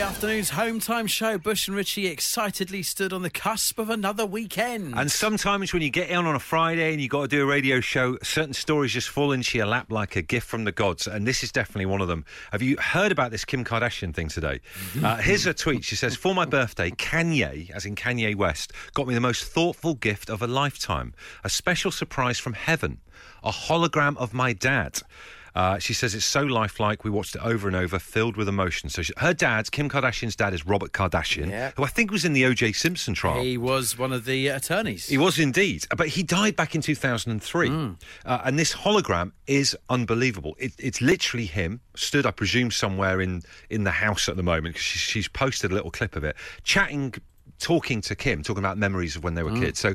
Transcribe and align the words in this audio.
Saturday 0.00 0.14
afternoon's 0.14 0.50
home 0.50 0.80
time 0.80 1.06
show. 1.06 1.36
Bush 1.36 1.68
and 1.68 1.76
Richie 1.76 2.06
excitedly 2.06 2.82
stood 2.82 3.12
on 3.12 3.20
the 3.20 3.28
cusp 3.28 3.78
of 3.78 3.90
another 3.90 4.24
weekend. 4.24 4.94
And 4.96 5.12
sometimes 5.12 5.74
when 5.74 5.82
you 5.82 5.90
get 5.90 6.08
in 6.08 6.16
on 6.16 6.34
a 6.34 6.38
Friday 6.38 6.92
and 6.92 7.02
you've 7.02 7.10
got 7.10 7.20
to 7.22 7.28
do 7.28 7.42
a 7.42 7.44
radio 7.44 7.80
show, 7.80 8.16
certain 8.22 8.54
stories 8.54 8.92
just 8.92 9.10
fall 9.10 9.30
into 9.30 9.58
your 9.58 9.66
lap 9.66 9.92
like 9.92 10.16
a 10.16 10.22
gift 10.22 10.46
from 10.46 10.64
the 10.64 10.72
gods. 10.72 11.06
And 11.06 11.26
this 11.26 11.42
is 11.42 11.52
definitely 11.52 11.84
one 11.84 12.00
of 12.00 12.08
them. 12.08 12.24
Have 12.50 12.62
you 12.62 12.78
heard 12.78 13.12
about 13.12 13.30
this 13.30 13.44
Kim 13.44 13.62
Kardashian 13.62 14.14
thing 14.14 14.28
today? 14.28 14.60
Uh, 15.04 15.16
here's 15.18 15.44
a 15.44 15.52
tweet. 15.52 15.84
She 15.84 15.96
says, 15.96 16.16
For 16.16 16.34
my 16.34 16.46
birthday, 16.46 16.90
Kanye, 16.92 17.70
as 17.70 17.84
in 17.84 17.94
Kanye 17.94 18.34
West, 18.34 18.72
got 18.94 19.06
me 19.06 19.12
the 19.12 19.20
most 19.20 19.44
thoughtful 19.52 19.92
gift 19.92 20.30
of 20.30 20.40
a 20.40 20.46
lifetime 20.46 21.12
a 21.44 21.50
special 21.50 21.90
surprise 21.90 22.38
from 22.38 22.54
heaven, 22.54 23.00
a 23.44 23.50
hologram 23.50 24.16
of 24.16 24.32
my 24.32 24.54
dad. 24.54 25.02
Uh, 25.54 25.78
she 25.78 25.92
says 25.92 26.14
it's 26.14 26.24
so 26.24 26.42
lifelike. 26.42 27.02
We 27.04 27.10
watched 27.10 27.34
it 27.34 27.42
over 27.42 27.66
and 27.66 27.76
over, 27.76 27.98
filled 27.98 28.36
with 28.36 28.48
emotion. 28.48 28.88
So 28.88 29.02
she, 29.02 29.12
her 29.18 29.34
dad, 29.34 29.70
Kim 29.72 29.88
Kardashian's 29.88 30.36
dad, 30.36 30.54
is 30.54 30.66
Robert 30.66 30.92
Kardashian, 30.92 31.48
Yeah. 31.50 31.72
who 31.76 31.84
I 31.84 31.88
think 31.88 32.10
was 32.10 32.24
in 32.24 32.32
the 32.32 32.44
O.J. 32.46 32.72
Simpson 32.72 33.14
trial. 33.14 33.42
he 33.42 33.58
was 33.58 33.98
one 33.98 34.12
of 34.12 34.24
the 34.24 34.48
attorneys. 34.48 35.08
He 35.08 35.18
was 35.18 35.38
indeed, 35.38 35.86
but 35.96 36.08
he 36.08 36.22
died 36.22 36.56
back 36.56 36.74
in 36.74 36.82
2003. 36.82 37.68
Hmm. 37.68 37.90
Uh, 38.24 38.40
and 38.44 38.58
this 38.58 38.74
hologram 38.74 39.32
is 39.46 39.76
unbelievable. 39.88 40.54
It, 40.58 40.72
it's 40.78 41.00
literally 41.00 41.46
him, 41.46 41.80
stood, 41.96 42.26
I 42.26 42.30
presume, 42.30 42.70
somewhere 42.70 43.20
in, 43.20 43.42
in 43.70 43.84
the 43.84 43.90
house 43.90 44.28
at 44.28 44.36
the 44.36 44.42
moment, 44.42 44.74
because 44.74 44.82
she, 44.86 44.98
she's 44.98 45.28
posted 45.28 45.70
a 45.70 45.74
little 45.74 45.90
clip 45.90 46.16
of 46.16 46.24
it, 46.24 46.36
chatting, 46.62 47.14
talking 47.58 48.00
to 48.02 48.14
Kim, 48.14 48.42
talking 48.42 48.62
about 48.62 48.78
memories 48.78 49.16
of 49.16 49.24
when 49.24 49.34
they 49.34 49.42
were 49.42 49.50
Hmm. 49.50 49.60
kids. 49.62 49.78
So, 49.80 49.94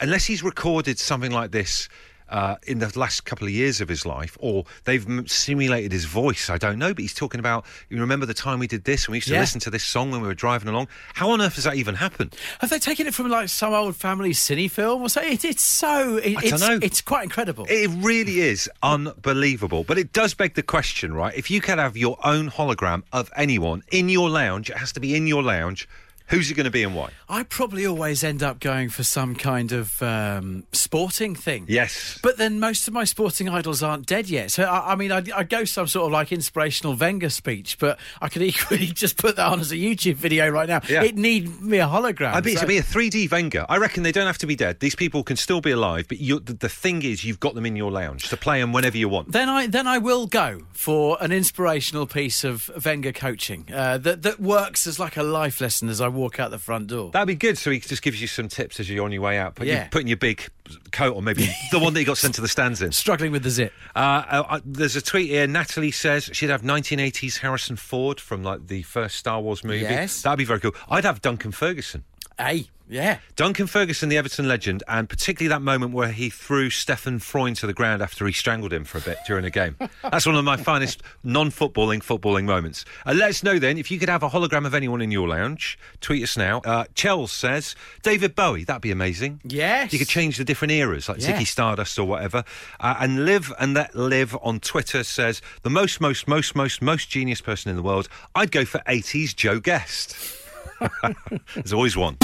unless 0.00 0.24
he's 0.24 0.42
recorded 0.42 0.98
something 0.98 1.30
like 1.32 1.50
this. 1.52 1.88
Uh, 2.30 2.54
in 2.64 2.78
the 2.78 2.96
last 2.96 3.24
couple 3.24 3.44
of 3.46 3.52
years 3.52 3.80
of 3.80 3.88
his 3.88 4.06
life, 4.06 4.38
or 4.40 4.64
they've 4.84 5.04
simulated 5.26 5.90
his 5.90 6.04
voice, 6.04 6.48
I 6.48 6.58
don't 6.58 6.78
know. 6.78 6.94
But 6.94 7.02
he's 7.02 7.12
talking 7.12 7.40
about, 7.40 7.64
you 7.88 8.00
remember 8.00 8.24
the 8.24 8.34
time 8.34 8.60
we 8.60 8.68
did 8.68 8.84
this, 8.84 9.06
and 9.06 9.12
we 9.12 9.16
used 9.16 9.26
to 9.28 9.34
Yeah. 9.34 9.40
listen 9.40 9.58
to 9.62 9.70
this 9.70 9.82
song 9.82 10.12
when 10.12 10.20
we 10.20 10.28
were 10.28 10.34
driving 10.34 10.68
along. 10.68 10.86
How 11.14 11.30
on 11.30 11.40
earth 11.42 11.56
has 11.56 11.64
that 11.64 11.74
even 11.74 11.96
happened? 11.96 12.36
Have 12.60 12.70
they 12.70 12.78
taken 12.78 13.08
it 13.08 13.14
from 13.14 13.28
like 13.28 13.48
some 13.48 13.72
old 13.74 13.96
family 13.96 14.30
cine 14.30 14.70
film 14.70 15.02
or 15.02 15.08
so? 15.08 15.20
It, 15.20 15.44
it's 15.44 15.62
so. 15.62 16.18
It, 16.18 16.36
I 16.36 16.40
it's, 16.42 16.60
dunno. 16.60 16.78
it's 16.80 17.00
quite 17.00 17.24
incredible. 17.24 17.66
It 17.68 17.90
really 18.00 18.38
is 18.40 18.70
unbelievable. 18.82 19.82
But 19.84 19.98
it 19.98 20.12
does 20.12 20.34
beg 20.34 20.54
the 20.54 20.62
question, 20.62 21.12
right? 21.12 21.34
If 21.36 21.50
you 21.50 21.60
could 21.60 21.78
have 21.78 21.96
your 21.96 22.16
own 22.24 22.48
hologram 22.50 23.02
of 23.12 23.30
anyone 23.36 23.82
in 23.90 24.08
your 24.08 24.30
lounge, 24.30 24.70
it 24.70 24.76
has 24.76 24.92
to 24.92 25.00
be 25.00 25.16
in 25.16 25.26
your 25.26 25.42
lounge. 25.42 25.88
Who's 26.30 26.50
it 26.50 26.54
going 26.54 26.64
to 26.64 26.70
be 26.70 26.82
and 26.82 26.94
why? 26.94 27.10
I 27.28 27.42
probably 27.42 27.86
always 27.86 28.22
end 28.24 28.42
up 28.42 28.60
going 28.60 28.88
for 28.88 29.02
some 29.02 29.34
kind 29.34 29.72
of 29.72 30.00
um, 30.02 30.64
sporting 30.72 31.34
thing. 31.34 31.66
Yes. 31.68 32.18
But 32.22 32.36
then 32.38 32.60
most 32.60 32.86
of 32.88 32.94
my 32.94 33.04
sporting 33.04 33.48
idols 33.48 33.82
aren't 33.82 34.06
dead 34.06 34.28
yet. 34.28 34.50
So, 34.52 34.62
I, 34.64 34.92
I 34.92 34.94
mean, 34.96 35.10
I'd, 35.12 35.30
I'd 35.32 35.48
go 35.48 35.64
some 35.64 35.86
sort 35.86 36.06
of 36.06 36.12
like 36.12 36.30
inspirational 36.32 36.94
Wenger 36.94 37.30
speech, 37.30 37.78
but 37.78 37.98
I 38.20 38.28
could 38.28 38.42
equally 38.50 38.86
just 38.86 39.16
put 39.16 39.36
that 39.36 39.46
on 39.46 39.60
as 39.60 39.72
a 39.72 39.76
YouTube 39.76 40.14
video 40.14 40.48
right 40.48 40.68
now. 40.68 40.80
Yeah. 40.88 41.02
It 41.02 41.16
need 41.16 41.60
me 41.60 41.78
a 41.78 41.86
hologram. 41.86 42.32
I 42.34 42.40
mean, 42.40 42.54
so- 42.56 42.62
to 42.62 42.66
be 42.66 42.78
a 42.78 42.82
3D 42.82 43.30
Wenger, 43.30 43.66
I 43.68 43.78
reckon 43.78 44.02
they 44.02 44.12
don't 44.12 44.26
have 44.26 44.38
to 44.38 44.46
be 44.46 44.56
dead. 44.56 44.80
These 44.80 44.94
people 44.94 45.22
can 45.24 45.36
still 45.36 45.60
be 45.60 45.72
alive, 45.72 46.06
but 46.08 46.20
you, 46.20 46.38
the, 46.40 46.52
the 46.54 46.68
thing 46.68 47.02
is, 47.02 47.24
you've 47.24 47.40
got 47.40 47.54
them 47.54 47.66
in 47.66 47.76
your 47.76 47.90
lounge 47.90 48.28
to 48.28 48.36
play 48.36 48.60
them 48.60 48.72
whenever 48.72 48.96
you 48.96 49.08
want. 49.08 49.32
then 49.32 49.48
I 49.48 49.66
then 49.66 49.86
I 49.86 49.98
will 49.98 50.26
go 50.26 50.62
for 50.72 51.16
an 51.20 51.32
inspirational 51.32 52.06
piece 52.06 52.44
of 52.44 52.70
Wenger 52.84 53.12
coaching 53.12 53.66
uh, 53.72 53.98
that 53.98 54.22
that 54.22 54.38
works 54.40 54.86
as 54.86 54.98
like 54.98 55.16
a 55.16 55.22
life 55.22 55.60
lesson 55.60 55.88
as 55.88 56.00
I 56.00 56.08
walk 56.20 56.38
out 56.38 56.50
the 56.50 56.58
front 56.58 56.86
door. 56.88 57.10
That'd 57.10 57.26
be 57.26 57.34
good. 57.34 57.58
So 57.58 57.70
he 57.70 57.80
just 57.80 58.02
gives 58.02 58.20
you 58.20 58.26
some 58.26 58.48
tips 58.48 58.78
as 58.78 58.88
you're 58.88 59.04
on 59.04 59.12
your 59.12 59.22
way 59.22 59.38
out. 59.38 59.54
Put 59.56 59.66
Yeah. 59.66 59.88
putting 59.88 60.06
your 60.08 60.16
big 60.16 60.46
coat 60.92 61.16
on, 61.16 61.24
maybe 61.24 61.48
the 61.72 61.78
one 61.78 61.92
that 61.94 62.00
you 62.00 62.06
got 62.06 62.18
sent 62.18 62.34
to 62.36 62.40
the 62.40 62.48
stands 62.48 62.80
in. 62.82 62.92
Struggling 63.00 63.32
with 63.32 63.42
the 63.42 63.50
zip. 63.50 63.72
Uh, 63.96 63.98
uh, 63.98 64.44
uh, 64.48 64.60
there's 64.64 64.94
a 64.96 65.02
tweet 65.02 65.28
here. 65.30 65.46
Natalie 65.46 65.90
says 65.90 66.30
she'd 66.32 66.50
have 66.50 66.62
1980s 66.62 67.38
Harrison 67.38 67.76
Ford 67.76 68.20
from 68.20 68.42
like 68.44 68.68
the 68.68 68.82
first 68.82 69.16
Star 69.16 69.40
Wars 69.40 69.64
movie. 69.64 69.80
Yes. 69.80 70.22
That'd 70.22 70.38
be 70.38 70.44
very 70.44 70.60
cool. 70.60 70.74
I'd 70.88 71.04
have 71.04 71.20
Duncan 71.22 71.52
Ferguson. 71.52 72.04
Hey, 72.40 72.68
yeah. 72.88 73.18
Duncan 73.36 73.66
Ferguson, 73.66 74.08
the 74.08 74.16
Everton 74.16 74.48
legend, 74.48 74.82
and 74.88 75.08
particularly 75.08 75.48
that 75.54 75.60
moment 75.62 75.92
where 75.92 76.10
he 76.10 76.30
threw 76.30 76.70
Steffen 76.70 77.20
Freund 77.20 77.54
to 77.56 77.66
the 77.66 77.72
ground 77.74 78.02
after 78.02 78.26
he 78.26 78.32
strangled 78.32 78.72
him 78.72 78.84
for 78.84 78.96
a 78.98 79.00
bit 79.02 79.18
during 79.26 79.44
a 79.44 79.50
game. 79.50 79.76
That's 80.02 80.24
one 80.26 80.34
of 80.34 80.44
my 80.44 80.56
finest 80.56 81.02
non-footballing 81.22 82.00
footballing 82.02 82.44
moments. 82.44 82.84
Uh, 83.06 83.12
let 83.12 83.28
us 83.30 83.42
know 83.42 83.58
then 83.58 83.76
if 83.78 83.90
you 83.90 83.98
could 83.98 84.08
have 84.08 84.22
a 84.22 84.30
hologram 84.30 84.66
of 84.66 84.74
anyone 84.74 85.02
in 85.02 85.10
your 85.10 85.28
lounge. 85.28 85.78
Tweet 86.00 86.22
us 86.22 86.36
now. 86.36 86.58
Uh, 86.64 86.84
Chels 86.94 87.28
says 87.28 87.76
David 88.02 88.34
Bowie. 88.34 88.64
That'd 88.64 88.82
be 88.82 88.90
amazing. 88.90 89.40
Yes. 89.44 89.92
You 89.92 89.98
could 89.98 90.08
change 90.08 90.38
the 90.38 90.44
different 90.44 90.72
eras, 90.72 91.08
like 91.10 91.20
Yeah. 91.20 91.38
Ziggy 91.38 91.46
Stardust 91.46 91.98
or 91.98 92.06
whatever. 92.06 92.42
Uh, 92.80 92.96
and 93.00 93.24
Live 93.26 93.52
and 93.60 93.74
Let 93.74 93.94
Live 93.94 94.34
on 94.42 94.60
Twitter 94.60 95.04
says 95.04 95.42
the 95.62 95.70
most, 95.70 96.00
most, 96.00 96.26
most, 96.26 96.56
most, 96.56 96.80
most 96.82 97.10
genius 97.10 97.40
person 97.42 97.68
in 97.70 97.76
the 97.76 97.82
world. 97.82 98.08
I'd 98.34 98.50
go 98.50 98.64
for 98.64 98.78
80s 98.88 99.36
Joe 99.36 99.60
Guest. 99.60 100.38
There's 101.54 101.72
always 101.72 101.96
one. 101.96 102.16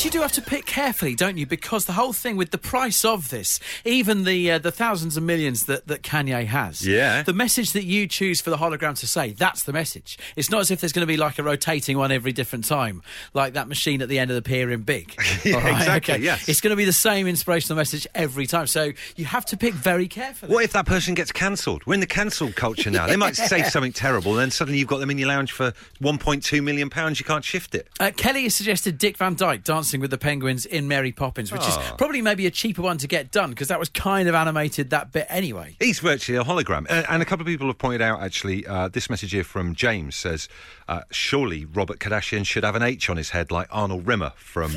Guess 0.00 0.04
you 0.06 0.10
do 0.10 0.22
have 0.22 0.32
to 0.32 0.40
pick 0.40 0.64
carefully, 0.64 1.14
don't 1.14 1.36
you? 1.36 1.44
Because 1.46 1.84
the 1.84 1.92
whole 1.92 2.14
thing 2.14 2.36
with 2.36 2.52
the 2.52 2.58
price 2.58 3.04
of 3.04 3.28
this, 3.28 3.60
even 3.84 4.24
the 4.24 4.52
uh, 4.52 4.58
the 4.58 4.72
thousands 4.72 5.16
and 5.18 5.26
millions 5.26 5.66
that, 5.66 5.86
that 5.88 6.02
Kanye 6.02 6.46
has, 6.46 6.86
Yeah. 6.86 7.22
the 7.22 7.34
message 7.34 7.72
that 7.72 7.84
you 7.84 8.06
choose 8.06 8.40
for 8.40 8.48
the 8.48 8.56
hologram 8.56 8.98
to 9.00 9.06
say, 9.06 9.32
that's 9.32 9.62
the 9.64 9.72
message. 9.74 10.18
It's 10.36 10.50
not 10.50 10.60
as 10.62 10.70
if 10.70 10.80
there's 10.80 10.92
going 10.94 11.02
to 11.02 11.12
be 11.12 11.18
like 11.18 11.38
a 11.38 11.42
rotating 11.42 11.98
one 11.98 12.12
every 12.12 12.32
different 12.32 12.64
time, 12.64 13.02
like 13.34 13.52
that 13.54 13.68
machine 13.68 14.00
at 14.00 14.08
the 14.08 14.18
end 14.18 14.30
of 14.30 14.36
the 14.36 14.42
pier 14.42 14.70
in 14.70 14.82
Big. 14.82 15.14
Yeah, 15.44 15.56
right, 15.56 15.72
exactly, 15.80 16.14
okay? 16.14 16.22
yes. 16.22 16.48
It's 16.50 16.60
going 16.60 16.70
to 16.70 16.76
be 16.76 16.84
the 16.84 16.92
same 16.92 17.26
inspirational 17.26 17.76
message 17.76 18.06
every 18.14 18.46
time. 18.46 18.66
So 18.66 18.92
you 19.16 19.24
have 19.24 19.46
to 19.46 19.56
pick 19.56 19.72
very 19.72 20.06
carefully. 20.06 20.52
What 20.52 20.64
if 20.64 20.72
that 20.72 20.84
person 20.86 21.14
gets 21.14 21.32
cancelled? 21.32 21.84
We're 21.86 21.94
in 21.94 22.00
the 22.00 22.06
cancelled 22.06 22.56
culture 22.56 22.90
now. 22.90 23.06
They 23.06 23.16
might 23.16 23.36
say 23.50 23.62
something 23.62 23.92
terrible, 23.92 24.32
and 24.32 24.40
then 24.40 24.50
suddenly 24.50 24.78
you've 24.78 24.88
got 24.88 24.98
them 24.98 25.10
in 25.10 25.16
your 25.18 25.28
lounge 25.28 25.52
for 25.52 25.72
1.2 26.02 26.62
million 26.62 26.90
pounds. 26.90 27.18
You 27.20 27.24
can't 27.24 27.44
shift 27.44 27.74
it. 27.74 27.88
Uh, 27.98 28.10
Kelly 28.14 28.42
has 28.44 28.54
suggested 28.54 28.98
Dick 28.98 29.16
Van 29.16 29.34
Dyke 29.34 29.64
dancing 29.90 30.00
with 30.00 30.10
the 30.12 30.18
penguins 30.18 30.64
in 30.66 30.86
Mary 30.86 31.10
Poppins, 31.10 31.50
which 31.50 31.62
is 31.66 31.74
Oh. 31.76 31.94
probably 31.98 32.22
maybe 32.22 32.46
a 32.46 32.50
cheaper 32.50 32.80
one 32.82 32.96
to 32.98 33.08
get 33.08 33.32
done 33.32 33.50
because 33.50 33.66
that 33.68 33.80
was 33.80 33.88
kind 33.88 34.28
of 34.28 34.36
animated 34.36 34.90
that 34.90 35.10
bit 35.10 35.26
anyway. 35.28 35.74
He's 35.80 35.98
virtually 35.98 36.38
a 36.38 36.44
hologram. 36.44 36.86
Uh, 36.88 37.02
and 37.08 37.20
a 37.22 37.24
couple 37.24 37.42
of 37.42 37.48
people 37.48 37.66
have 37.66 37.78
pointed 37.78 38.00
out, 38.00 38.22
actually, 38.22 38.64
uh, 38.68 38.86
this 38.86 39.10
message 39.10 39.32
here 39.32 39.42
from 39.42 39.74
James 39.74 40.14
says, 40.14 40.48
uh, 40.86 41.00
surely 41.10 41.64
Robert 41.64 41.98
Kardashian 41.98 42.46
should 42.46 42.62
have 42.62 42.76
an 42.76 42.82
H 42.82 43.10
on 43.10 43.16
his 43.16 43.30
head 43.30 43.50
like 43.50 43.66
Arnold 43.72 44.06
Rimmer 44.06 44.32
from. 44.36 44.76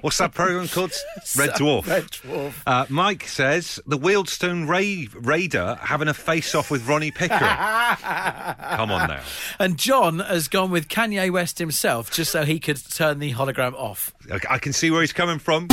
What's 0.00 0.18
that 0.18 0.34
program 0.34 0.68
called? 0.68 0.92
Red 1.36 1.50
Dwarf. 1.50 1.86
Red 1.86 2.04
Dwarf. 2.04 2.54
Uh, 2.66 2.86
Mike 2.88 3.26
says 3.26 3.80
the 3.86 3.98
Wealdstone 3.98 4.66
Ra- 4.68 5.20
Raider 5.20 5.78
having 5.80 6.08
a 6.08 6.14
face-off 6.14 6.70
with 6.70 6.86
Ronnie 6.86 7.10
Pickering. 7.10 7.40
Come 7.40 8.90
on 8.90 9.08
now. 9.08 9.22
And 9.58 9.78
John 9.78 10.18
has 10.20 10.48
gone 10.48 10.70
with 10.70 10.88
Kanye 10.88 11.30
West 11.30 11.58
himself 11.58 12.10
just 12.10 12.32
so 12.32 12.44
he 12.44 12.60
could 12.60 12.78
turn 12.90 13.18
the 13.18 13.32
hologram 13.32 13.74
off. 13.74 14.14
I 14.30 14.38
I 14.50 14.58
can 14.58 14.72
see 14.72 14.90
where 14.90 15.00
he's 15.00 15.12
coming 15.12 15.38
from. 15.38 15.68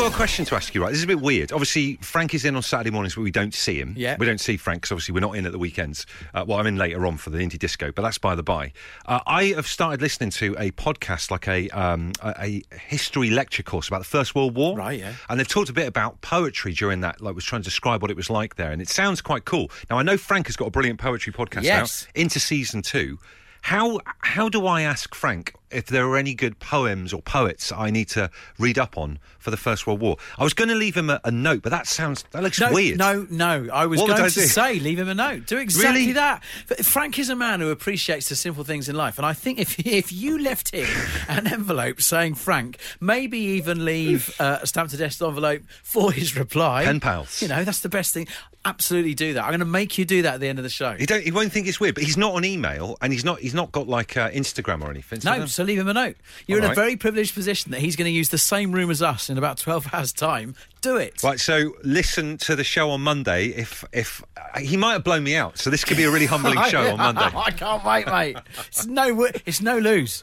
Got 0.00 0.12
a 0.12 0.16
question 0.16 0.46
to 0.46 0.54
ask 0.54 0.74
you, 0.74 0.82
right? 0.82 0.88
This 0.88 0.98
is 0.98 1.04
a 1.04 1.08
bit 1.08 1.20
weird. 1.20 1.52
Obviously, 1.52 1.96
Frank 2.00 2.32
is 2.34 2.46
in 2.46 2.56
on 2.56 2.62
Saturday 2.62 2.90
mornings, 2.90 3.14
but 3.14 3.20
we 3.20 3.30
don't 3.30 3.52
see 3.52 3.78
him. 3.78 3.92
Yeah. 3.98 4.16
We 4.18 4.24
don't 4.24 4.40
see 4.40 4.56
Frank 4.56 4.80
because 4.82 4.92
obviously 4.92 5.12
we're 5.12 5.20
not 5.20 5.36
in 5.36 5.44
at 5.44 5.52
the 5.52 5.58
weekends. 5.58 6.06
Uh, 6.32 6.44
well, 6.48 6.58
I'm 6.58 6.66
in 6.66 6.76
later 6.76 7.04
on 7.06 7.18
for 7.18 7.28
the 7.28 7.38
indie 7.38 7.58
disco, 7.58 7.92
but 7.92 8.00
that's 8.02 8.16
by 8.16 8.34
the 8.34 8.42
by. 8.42 8.72
Uh, 9.04 9.20
I 9.26 9.44
have 9.56 9.66
started 9.66 10.00
listening 10.00 10.30
to 10.30 10.56
a 10.58 10.70
podcast, 10.72 11.30
like 11.30 11.46
a, 11.48 11.68
um, 11.70 12.12
a 12.22 12.62
a 12.70 12.76
history 12.88 13.28
lecture 13.30 13.62
course 13.62 13.88
about 13.88 13.98
the 13.98 14.04
First 14.06 14.34
World 14.34 14.54
War. 14.54 14.76
Right, 14.76 14.98
yeah. 14.98 15.12
And 15.28 15.38
they've 15.38 15.46
talked 15.46 15.68
a 15.68 15.74
bit 15.74 15.86
about 15.86 16.20
poetry 16.22 16.72
during 16.72 17.00
that, 17.02 17.20
like 17.20 17.34
was 17.34 17.44
trying 17.44 17.60
to 17.60 17.66
describe 17.66 18.00
what 18.00 18.10
it 18.10 18.16
was 18.16 18.30
like 18.30 18.56
there, 18.56 18.70
and 18.72 18.80
it 18.80 18.88
sounds 18.88 19.20
quite 19.20 19.44
cool. 19.44 19.70
Now 19.90 19.98
I 19.98 20.02
know 20.02 20.16
Frank 20.16 20.46
has 20.46 20.56
got 20.56 20.66
a 20.68 20.70
brilliant 20.70 20.98
poetry 20.98 21.32
podcast 21.32 21.64
Yes. 21.64 22.06
now 22.14 22.22
into 22.22 22.40
season 22.40 22.80
two. 22.82 23.18
How 23.62 24.00
how 24.20 24.48
do 24.48 24.66
I 24.66 24.82
ask 24.82 25.14
Frank 25.14 25.54
if 25.70 25.86
there 25.86 26.04
are 26.06 26.16
any 26.16 26.34
good 26.34 26.58
poems 26.58 27.12
or 27.12 27.22
poets 27.22 27.70
I 27.70 27.90
need 27.90 28.08
to 28.08 28.28
read 28.58 28.78
up 28.78 28.98
on 28.98 29.18
for 29.38 29.50
the 29.50 29.56
First 29.56 29.86
World 29.86 30.00
War? 30.00 30.16
I 30.38 30.44
was 30.44 30.54
going 30.54 30.68
to 30.70 30.74
leave 30.74 30.96
him 30.96 31.10
a, 31.10 31.20
a 31.24 31.30
note, 31.30 31.62
but 31.62 31.70
that 31.70 31.86
sounds 31.86 32.24
that 32.32 32.42
looks 32.42 32.58
No, 32.60 32.72
weird. 32.72 32.98
no, 32.98 33.26
no. 33.30 33.68
I 33.72 33.86
was 33.86 34.00
What 34.00 34.08
going 34.08 34.22
I 34.22 34.28
to 34.28 34.34
do? 34.34 34.40
say, 34.46 34.80
leave 34.80 34.98
him 34.98 35.08
a 35.08 35.14
note. 35.14 35.46
Do 35.46 35.58
exactly 35.58 36.00
Really? 36.00 36.12
that. 36.14 36.42
But 36.68 36.84
Frank 36.84 37.18
is 37.18 37.28
a 37.28 37.36
man 37.36 37.60
who 37.60 37.70
appreciates 37.70 38.28
the 38.28 38.36
simple 38.36 38.64
things 38.64 38.88
in 38.88 38.96
life, 38.96 39.18
and 39.18 39.26
I 39.26 39.32
think 39.34 39.58
if 39.58 39.78
if 39.86 40.10
you 40.12 40.38
left 40.38 40.70
him 40.74 40.88
an 41.28 41.46
envelope 41.46 42.00
saying 42.00 42.34
Frank, 42.36 42.78
maybe 43.00 43.38
even 43.38 43.84
leave 43.84 44.34
uh, 44.40 44.58
a 44.62 44.66
stamped 44.66 44.92
addressed 44.94 45.22
envelope 45.22 45.62
for 45.82 46.10
his 46.12 46.36
reply. 46.36 46.84
Pen 46.84 46.98
pals. 47.00 47.40
You 47.42 47.48
know, 47.48 47.62
that's 47.64 47.80
the 47.80 47.88
best 47.88 48.14
thing. 48.14 48.26
Absolutely 48.62 49.14
do 49.14 49.34
that. 49.34 49.44
I'm 49.44 49.50
going 49.50 49.60
to 49.60 49.64
make 49.64 49.96
you 49.96 50.04
do 50.04 50.20
that 50.22 50.34
at 50.34 50.40
the 50.40 50.48
end 50.48 50.58
of 50.58 50.62
the 50.62 50.68
show. 50.68 50.92
He 50.92 51.06
don't. 51.06 51.22
He 51.22 51.30
won't 51.30 51.50
think 51.50 51.66
it's 51.66 51.80
weird, 51.80 51.94
but 51.94 52.04
he's 52.04 52.18
not 52.18 52.34
on 52.34 52.44
email, 52.44 52.98
and 53.00 53.10
he's 53.10 53.24
not. 53.24 53.38
He's 53.38 53.54
not 53.54 53.72
got 53.72 53.88
like 53.88 54.18
uh, 54.18 54.30
Instagram 54.30 54.82
or 54.82 54.90
anything. 54.90 55.20
so 55.20 55.34
No, 55.34 55.46
so 55.46 55.64
leave 55.64 55.78
him 55.78 55.88
a 55.88 55.94
note. 55.94 56.16
You're 56.46 56.58
All 56.60 56.66
in 56.66 56.72
a 56.72 56.74
very 56.74 56.96
privileged 56.96 57.34
position 57.34 57.70
that 57.70 57.80
he's 57.80 57.96
going 57.96 58.04
to 58.04 58.12
use 58.12 58.28
the 58.28 58.36
same 58.38 58.72
room 58.72 58.90
as 58.90 59.00
us 59.00 59.30
in 59.30 59.38
about 59.38 59.56
12 59.56 59.88
hours' 59.94 60.12
time. 60.12 60.56
Do 60.82 60.98
it. 60.98 61.22
Right, 61.24 61.40
so 61.40 61.72
listen 61.84 62.36
to 62.38 62.54
the 62.54 62.64
show 62.64 62.90
on 62.90 63.00
Monday. 63.00 63.46
If 63.46 63.82
if 63.92 64.22
uh, 64.36 64.60
he 64.60 64.76
might 64.76 64.92
have 64.92 65.04
blown 65.04 65.24
me 65.24 65.36
out, 65.36 65.58
so 65.58 65.70
this 65.70 65.82
could 65.82 65.96
be 65.96 66.04
a 66.04 66.10
really 66.10 66.26
humbling 66.26 66.62
show 66.64 66.92
on 66.92 66.98
Monday. 66.98 67.22
I 67.34 67.50
can't 67.52 67.82
wait, 67.82 68.06
mate. 68.08 68.36
It's 68.68 68.84
no. 68.86 69.26
It's 69.46 69.62
no 69.62 69.78
lose. 69.78 70.22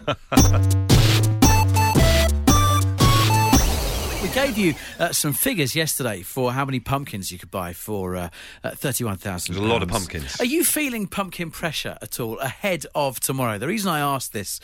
We 4.28 4.34
gave 4.34 4.58
you 4.58 4.74
uh, 5.00 5.14
some 5.14 5.32
figures 5.32 5.74
yesterday 5.74 6.22
for 6.22 6.52
how 6.52 6.66
many 6.66 6.80
pumpkins 6.82 7.32
you 7.32 7.38
could 7.40 7.50
buy 7.52 7.72
for 7.72 8.16
uh, 8.18 8.30
uh, 8.64 8.72
thirty-one 8.72 9.16
thousand. 9.16 9.56
There's 9.56 9.66
a 9.66 9.70
lot 9.70 9.82
of 9.84 9.88
pumpkins. 9.90 10.40
Are 10.42 10.46
you 10.46 10.66
feeling 10.66 11.08
pumpkin 11.08 11.50
pressure 11.50 11.98
at 12.02 12.20
all 12.20 12.38
ahead 12.40 12.86
of 12.94 13.22
tomorrow? 13.22 13.58
The 13.58 13.68
reason 13.68 13.90
I 13.90 14.00
ask 14.00 14.32
this, 14.34 14.60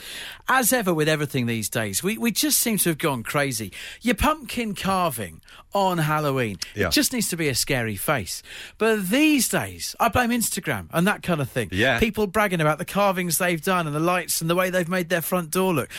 as 0.50 0.74
ever 0.74 0.94
with 0.94 1.08
everything 1.08 1.46
these 1.46 1.70
days, 1.70 2.04
we, 2.04 2.18
we 2.18 2.32
just 2.32 2.60
seem 2.60 2.78
to 2.80 2.90
have 2.90 2.98
gone 2.98 3.24
crazy. 3.24 3.72
Your 4.02 4.16
pumpkin 4.16 4.76
carving 4.76 5.40
on 5.74 5.98
Halloween, 6.00 6.58
Yeah. 6.76 6.88
it 6.88 6.92
just 6.92 7.14
needs 7.14 7.30
to 7.30 7.38
be 7.38 7.48
a 7.48 7.56
scary 7.56 7.96
face. 7.96 8.44
But 8.78 9.08
these 9.10 9.48
days, 9.48 9.96
I 10.00 10.10
blame 10.10 10.30
Instagram 10.32 10.88
and 10.92 11.08
that 11.08 11.24
kind 11.24 11.40
of 11.40 11.50
thing. 11.50 11.70
Yeah. 11.72 12.00
People 12.00 12.28
bragging 12.28 12.60
about 12.62 12.80
the 12.80 12.86
carvings 12.86 13.38
they've 13.38 13.64
done 13.64 13.88
and 13.88 13.96
the 13.96 14.00
lights 14.02 14.42
and 14.42 14.50
the 14.50 14.56
way 14.56 14.70
they've 14.70 14.90
made 14.90 15.08
their 15.10 15.22
front 15.22 15.52
door 15.52 15.74
look. 15.74 15.90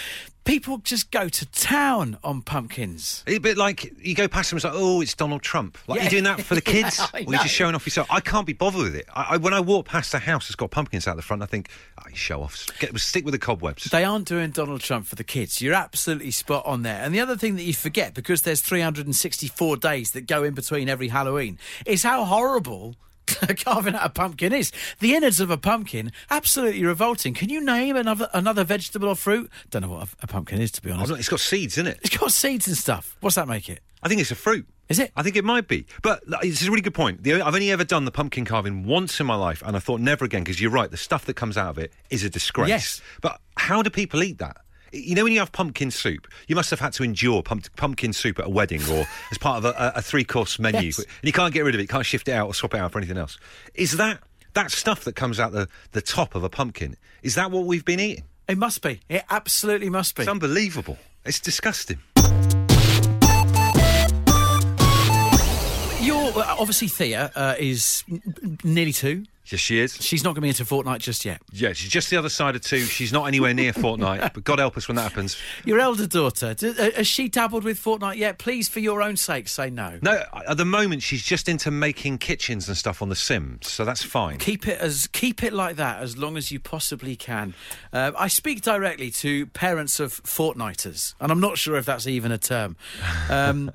People 0.44 0.76
just 0.78 1.10
go 1.10 1.28
to 1.30 1.46
town 1.52 2.18
on 2.22 2.42
pumpkins. 2.42 3.24
A 3.26 3.38
bit 3.38 3.56
like 3.56 3.92
you 4.02 4.14
go 4.14 4.28
past 4.28 4.50
them, 4.50 4.58
it's 4.58 4.64
like, 4.64 4.74
oh, 4.76 5.00
it's 5.00 5.14
Donald 5.14 5.40
Trump. 5.42 5.78
Like 5.86 5.96
Yeah. 5.96 6.02
you're 6.04 6.10
doing 6.10 6.24
that 6.24 6.42
for 6.42 6.54
the 6.54 6.60
kids, 6.74 7.00
I 7.00 7.20
or 7.26 7.32
you're 7.32 7.42
just 7.42 7.54
showing 7.54 7.74
off 7.74 7.86
yourself. 7.86 8.06
I 8.10 8.20
can't 8.20 8.46
be 8.46 8.52
bothered 8.52 8.82
with 8.82 8.94
it. 8.94 9.06
I, 9.14 9.26
I, 9.30 9.36
when 9.38 9.54
I 9.54 9.60
walk 9.60 9.86
past 9.86 10.12
a 10.12 10.18
house 10.18 10.46
that's 10.48 10.56
got 10.56 10.70
pumpkins 10.70 11.08
out 11.08 11.16
the 11.16 11.22
front, 11.22 11.42
I 11.42 11.46
think, 11.46 11.70
oh, 11.98 12.02
show 12.12 12.42
offs. 12.42 12.70
Get 12.78 12.96
stick 12.98 13.24
with 13.24 13.32
the 13.32 13.38
cobwebs. 13.38 13.84
They 13.84 14.04
aren't 14.04 14.28
doing 14.28 14.50
Donald 14.50 14.82
Trump 14.82 15.06
for 15.06 15.14
the 15.14 15.24
kids. 15.24 15.62
You're 15.62 15.72
absolutely 15.74 16.30
spot 16.30 16.66
on 16.66 16.82
there. 16.82 17.02
And 17.02 17.14
the 17.14 17.20
other 17.20 17.36
thing 17.36 17.56
that 17.56 17.62
you 17.62 17.72
forget, 17.72 18.12
because 18.12 18.42
there's 18.42 18.60
364 18.60 19.78
days 19.78 20.10
that 20.10 20.26
go 20.26 20.44
in 20.44 20.52
between 20.54 20.88
every 20.90 21.08
Halloween, 21.08 21.58
is 21.86 22.02
how 22.02 22.24
horrible 22.24 22.96
carving 23.64 23.94
out 23.94 24.04
a 24.04 24.08
pumpkin 24.08 24.52
is. 24.52 24.72
The 25.00 25.14
innards 25.14 25.40
of 25.40 25.50
a 25.50 25.56
pumpkin, 25.56 26.12
absolutely 26.30 26.84
revolting. 26.84 27.34
Can 27.34 27.48
you 27.48 27.64
name 27.64 27.96
another 27.96 28.28
another 28.32 28.64
vegetable 28.64 29.08
or 29.08 29.16
fruit? 29.16 29.50
Don't 29.70 29.82
know 29.82 29.88
what 29.88 30.08
a, 30.20 30.26
pumpkin 30.26 30.60
is, 30.60 30.70
to 30.72 30.82
be 30.82 30.90
honest. 30.90 31.12
It's 31.12 31.28
got 31.28 31.40
seeds 31.40 31.78
in 31.78 31.86
it. 31.86 31.98
It's 32.02 32.16
got 32.16 32.32
seeds 32.32 32.66
and 32.66 32.76
stuff. 32.76 33.16
What's 33.20 33.36
that 33.36 33.48
make 33.48 33.68
it? 33.68 33.80
I 34.02 34.08
think 34.08 34.20
it's 34.20 34.30
a 34.30 34.36
fruit. 34.36 34.66
Is 34.88 34.98
it? 34.98 35.12
I 35.16 35.22
think 35.22 35.36
it 35.36 35.44
might 35.44 35.66
be. 35.66 35.86
But 36.02 36.28
like, 36.28 36.44
it's 36.44 36.66
a 36.66 36.70
really 36.70 36.82
good 36.82 36.94
point. 36.94 37.22
The, 37.22 37.40
I've 37.40 37.54
only 37.54 37.70
ever 37.70 37.84
done 37.84 38.04
the 38.04 38.10
pumpkin 38.10 38.44
carving 38.44 38.84
once 38.84 39.18
in 39.18 39.26
my 39.26 39.34
life, 39.34 39.62
and 39.64 39.76
I 39.76 39.78
thought 39.78 40.00
never 40.00 40.24
again, 40.26 40.44
because 40.44 40.60
you're 40.60 40.70
right, 40.70 40.90
the 40.90 40.98
stuff 40.98 41.24
that 41.24 41.34
comes 41.34 41.56
out 41.56 41.70
of 41.70 41.78
it 41.78 41.92
is 42.10 42.22
a 42.22 42.28
disgrace. 42.28 42.68
Yes. 42.68 43.00
But 43.22 43.40
how 43.56 43.82
do 43.82 43.88
people 43.88 44.22
eat 44.22 44.38
that? 44.38 44.58
You 44.94 45.14
know, 45.14 45.24
when 45.24 45.32
you 45.32 45.40
have 45.40 45.52
pumpkin 45.52 45.90
soup, 45.90 46.28
you 46.46 46.54
must 46.54 46.70
have 46.70 46.80
had 46.80 46.92
to 46.94 47.02
endure 47.04 47.42
pump, 47.42 47.74
pumpkin 47.76 48.12
soup 48.12 48.38
at 48.38 48.46
a 48.46 48.50
wedding 48.50 48.80
or 48.90 49.06
as 49.30 49.38
part 49.38 49.58
of 49.58 49.64
a, 49.64 49.92
a, 49.96 50.02
three 50.02 50.24
course 50.24 50.58
menu. 50.58 50.80
Yes. 50.82 50.98
And 50.98 51.08
you 51.22 51.32
can't 51.32 51.52
get 51.52 51.64
rid 51.64 51.74
of 51.74 51.80
it, 51.80 51.82
you 51.82 51.88
can't 51.88 52.06
shift 52.06 52.28
it 52.28 52.32
out 52.32 52.46
or 52.46 52.54
swap 52.54 52.74
it 52.74 52.78
out 52.80 52.92
for 52.92 52.98
anything 52.98 53.18
else. 53.18 53.38
Is 53.74 53.96
that 53.96 54.20
that 54.54 54.70
stuff 54.70 55.04
that 55.04 55.16
comes 55.16 55.40
out 55.40 55.52
the, 55.52 55.68
the 55.92 56.02
top 56.02 56.34
of 56.34 56.44
a 56.44 56.48
pumpkin? 56.48 56.96
Is 57.22 57.34
that 57.34 57.50
what 57.50 57.64
we've 57.64 57.84
been 57.84 58.00
eating? 58.00 58.24
It 58.48 58.58
must 58.58 58.82
be. 58.82 59.00
It 59.08 59.24
absolutely 59.30 59.90
must 59.90 60.14
be. 60.16 60.22
It's 60.22 60.30
unbelievable. 60.30 60.98
It's 61.24 61.40
disgusting. 61.40 61.98
You're 66.04 66.32
well, 66.32 66.56
obviously 66.58 66.88
Thea 66.88 67.32
uh, 67.34 67.54
is 67.58 68.04
n- 68.10 68.58
nearly 68.62 68.92
two. 68.92 69.24
Yes, 69.46 69.60
she 69.60 69.78
is. 69.78 69.94
She's 70.02 70.22
not 70.24 70.30
going 70.30 70.36
to 70.36 70.40
be 70.42 70.48
into 70.48 70.64
Fortnite 70.64 71.00
just 71.00 71.24
yet. 71.24 71.40
Yeah, 71.52 71.72
she's 71.74 71.90
just 71.90 72.08
the 72.10 72.16
other 72.16 72.28
side 72.30 72.56
of 72.56 72.62
two. 72.62 72.80
She's 72.80 73.12
not 73.12 73.26
anywhere 73.26 73.52
near 73.54 73.72
Fortnite, 73.72 74.20
but 74.34 74.42
God 74.44 74.58
help 74.58 74.76
us 74.76 74.88
when 74.88 74.96
that 74.96 75.02
happens. 75.02 75.36
Your 75.64 75.78
elder 75.80 76.06
daughter, 76.06 76.54
d- 76.54 76.70
uh, 76.78 76.90
has 76.92 77.06
she 77.06 77.28
dabbled 77.28 77.62
with 77.64 77.78
Fortnite 77.82 78.16
yet? 78.16 78.38
Please, 78.38 78.68
for 78.68 78.80
your 78.80 79.02
own 79.02 79.16
sake, 79.16 79.48
say 79.48 79.68
no. 79.70 79.98
No, 80.02 80.22
at 80.46 80.56
the 80.58 80.64
moment 80.64 81.02
she's 81.02 81.22
just 81.22 81.48
into 81.48 81.70
making 81.70 82.18
kitchens 82.18 82.68
and 82.68 82.76
stuff 82.76 83.00
on 83.02 83.08
The 83.10 83.16
Sims, 83.16 83.70
so 83.70 83.84
that's 83.84 84.02
fine. 84.02 84.38
Keep 84.38 84.66
it 84.68 84.80
as 84.80 85.06
keep 85.08 85.42
it 85.42 85.52
like 85.54 85.76
that 85.76 86.02
as 86.02 86.16
long 86.18 86.36
as 86.36 86.50
you 86.50 86.58
possibly 86.60 87.14
can. 87.16 87.54
Uh, 87.92 88.12
I 88.18 88.28
speak 88.28 88.62
directly 88.62 89.10
to 89.12 89.46
parents 89.46 90.00
of 90.00 90.22
Fortniters, 90.22 91.14
and 91.20 91.30
I'm 91.32 91.40
not 91.40 91.56
sure 91.58 91.76
if 91.76 91.84
that's 91.86 92.06
even 92.06 92.30
a 92.32 92.38
term. 92.38 92.76
Um, 93.30 93.70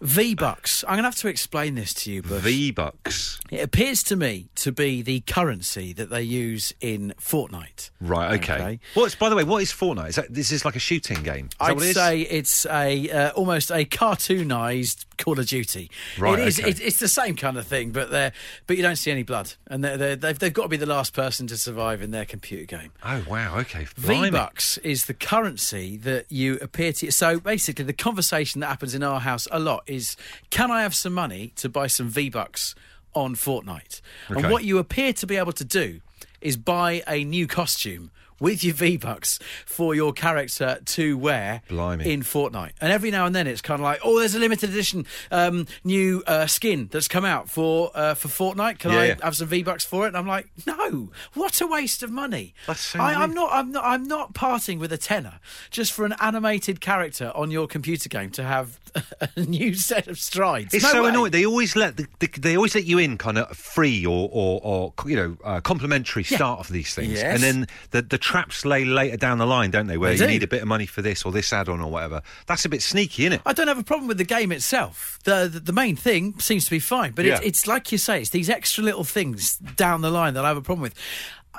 V 0.00 0.34
Bucks. 0.34 0.84
I'm 0.84 0.94
going 0.94 0.98
to 0.98 1.04
have 1.04 1.14
to 1.16 1.28
explain 1.28 1.74
this 1.74 1.94
to 1.94 2.12
you, 2.12 2.22
but 2.22 2.42
V 2.42 2.70
Bucks. 2.70 3.40
it 3.50 3.62
appears 3.62 4.02
to 4.04 4.16
me 4.16 4.48
to 4.56 4.70
be 4.72 5.00
the 5.00 5.20
currency 5.20 5.92
that 5.94 6.10
they 6.10 6.22
use 6.22 6.74
in 6.80 7.14
Fortnite. 7.18 7.90
Right, 8.00 8.34
okay. 8.40 8.54
Okay. 8.54 8.80
What's 8.94 9.14
by 9.14 9.30
the 9.30 9.36
way, 9.36 9.44
what 9.44 9.62
is 9.62 9.72
Fortnite? 9.72 10.10
Is 10.10 10.16
that 10.16 10.32
this 10.32 10.52
is 10.52 10.64
like 10.64 10.76
a 10.76 10.80
shooting 10.80 11.22
game? 11.22 11.46
Is 11.46 11.52
I'd 11.60 11.80
it 11.80 11.94
say 11.94 12.20
it's 12.20 12.66
a 12.66 13.10
uh, 13.10 13.30
almost 13.30 13.70
a 13.70 13.86
cartoonised 13.86 15.06
Call 15.16 15.38
of 15.38 15.46
Duty. 15.46 15.90
Right, 16.18 16.38
it 16.38 16.48
is. 16.48 16.60
okay. 16.60 16.70
It, 16.70 16.80
it's 16.80 16.98
the 16.98 17.08
same 17.08 17.36
kind 17.36 17.56
of 17.56 17.66
thing, 17.66 17.90
but 17.90 18.10
they're 18.10 18.32
but 18.66 18.76
you 18.76 18.82
don't 18.82 18.96
see 18.96 19.10
any 19.10 19.22
blood, 19.22 19.54
and 19.66 19.82
they're, 19.82 19.96
they're, 19.96 20.16
they've 20.16 20.38
they've 20.38 20.52
got 20.52 20.62
to 20.64 20.68
be 20.68 20.76
the 20.76 20.86
last 20.86 21.12
person 21.12 21.46
to 21.48 21.56
survive 21.56 22.02
in 22.02 22.10
their 22.10 22.24
computer 22.24 22.64
game. 22.64 22.92
Oh 23.02 23.24
wow, 23.28 23.58
okay. 23.60 23.86
V. 23.96 24.30
Bucks 24.30 24.78
is 24.78 25.06
the 25.06 25.14
currency 25.14 25.96
that 25.98 26.26
you 26.30 26.58
appear 26.60 26.92
to. 26.94 27.10
So 27.10 27.40
basically, 27.40 27.84
the 27.84 27.92
conversation 27.92 28.60
that 28.60 28.68
happens 28.68 28.94
in 28.94 29.02
our 29.02 29.20
house 29.20 29.46
a 29.50 29.58
lot 29.58 29.82
is, 29.86 30.16
"Can 30.50 30.70
I 30.70 30.82
have 30.82 30.94
some 30.94 31.12
money 31.12 31.52
to 31.56 31.68
buy 31.68 31.86
some 31.86 32.08
V 32.08 32.30
Bucks 32.30 32.74
on 33.14 33.34
Fortnite?" 33.34 34.00
Okay. 34.30 34.40
And 34.40 34.50
what 34.50 34.64
you 34.64 34.78
appear 34.78 35.12
to 35.14 35.26
be 35.26 35.36
able 35.36 35.52
to 35.52 35.64
do 35.64 36.00
is 36.40 36.56
buy 36.56 37.02
a 37.08 37.24
new 37.24 37.46
costume 37.46 38.10
with 38.40 38.62
your 38.64 38.74
V 38.74 38.96
Bucks 38.96 39.38
for 39.64 39.94
your 39.94 40.12
character 40.12 40.78
to 40.84 41.16
wear 41.18 41.62
Blimey. 41.68 42.10
in 42.12 42.22
Fortnite. 42.22 42.72
And 42.80 42.92
every 42.92 43.10
now 43.10 43.26
and 43.26 43.34
then, 43.34 43.46
it's 43.46 43.60
kind 43.62 43.80
of 43.80 43.84
like, 43.84 44.00
"Oh, 44.04 44.18
there's 44.18 44.34
a 44.34 44.38
limited 44.38 44.70
edition 44.70 45.06
um, 45.30 45.66
new 45.84 46.22
uh, 46.26 46.46
skin 46.46 46.88
that's 46.90 47.08
come 47.08 47.24
out 47.24 47.48
for 47.48 47.90
uh, 47.94 48.14
for 48.14 48.28
Fortnite. 48.28 48.78
Can 48.78 48.92
Yeah, 48.92 48.98
I 49.00 49.04
yeah. 49.06 49.14
have 49.22 49.36
some 49.36 49.48
V 49.48 49.62
Bucks 49.62 49.84
for 49.84 50.04
it?" 50.04 50.08
And 50.08 50.16
I'm 50.16 50.26
like, 50.26 50.48
"No, 50.66 51.10
what 51.34 51.60
a 51.60 51.66
waste 51.66 52.02
of 52.02 52.10
money." 52.10 52.54
So 52.74 52.98
I, 53.00 53.14
I'm 53.14 53.34
not. 53.34 53.50
I'm 53.52 53.72
not. 53.72 53.84
I'm 53.84 54.04
not 54.04 54.34
parting 54.34 54.78
with 54.78 54.92
a 54.92 54.98
tenner 54.98 55.40
just 55.70 55.92
for 55.92 56.04
an 56.04 56.14
animated 56.20 56.80
character 56.80 57.32
on 57.34 57.50
your 57.50 57.66
computer 57.66 58.08
game 58.08 58.30
to 58.30 58.42
have 58.42 58.78
a 59.36 59.40
new 59.40 59.74
set 59.74 60.08
of 60.08 60.18
strides. 60.18 60.74
It's 60.74 60.84
No 60.84 60.90
so 60.92 61.02
way. 61.04 61.08
annoying. 61.10 61.30
They 61.32 61.46
always 61.46 61.76
let 61.76 61.96
the, 61.96 62.06
the, 62.18 62.26
they 62.38 62.56
always 62.56 62.74
let 62.74 62.84
you 62.84 62.98
in 62.98 63.18
kind 63.18 63.38
of 63.38 63.56
free 63.56 64.04
or 64.04 64.28
or, 64.32 64.60
or 64.62 64.94
you 65.08 65.16
know 65.16 65.36
uh, 65.44 65.60
complimentary 65.60 66.24
start 66.24 66.60
of 66.60 66.68
these 66.68 66.94
things, 66.94 67.12
Yes. 67.14 67.34
and 67.34 67.42
then 67.42 67.66
the 67.90 68.02
the 68.02 68.18
traps 68.26 68.64
lay 68.64 68.84
later 68.84 69.16
down 69.16 69.38
the 69.38 69.46
line, 69.46 69.70
don't 69.70 69.86
they? 69.86 69.96
Where 69.96 70.10
They 70.10 70.16
you 70.16 70.26
do. 70.26 70.26
need 70.26 70.42
a 70.42 70.48
bit 70.48 70.60
of 70.62 70.68
money 70.68 70.86
for 70.86 71.00
this 71.00 71.24
or 71.24 71.30
this 71.30 71.52
add-on 71.52 71.80
or 71.80 71.90
whatever. 71.90 72.22
That's 72.46 72.64
a 72.64 72.68
bit 72.68 72.82
sneaky, 72.82 73.22
isn't 73.26 73.34
it? 73.34 73.40
I 73.46 73.52
don't 73.52 73.68
have 73.68 73.78
a 73.78 73.84
problem 73.84 74.08
with 74.08 74.18
the 74.18 74.24
game 74.24 74.50
itself. 74.52 75.18
The 75.24 75.48
the, 75.52 75.60
the 75.60 75.72
main 75.72 75.94
thing 75.96 76.38
seems 76.40 76.64
to 76.64 76.70
be 76.70 76.80
fine, 76.80 77.12
but 77.12 77.24
it's, 77.24 77.40
Yeah. 77.40 77.46
it's 77.48 77.66
like 77.66 77.92
you 77.92 77.98
say, 77.98 78.20
it's 78.20 78.30
these 78.30 78.50
extra 78.50 78.82
little 78.82 79.04
things 79.04 79.56
down 79.76 80.00
the 80.00 80.10
line 80.10 80.34
that 80.34 80.44
I 80.44 80.48
have 80.48 80.56
a 80.56 80.62
problem 80.62 80.82
with. 80.82 80.94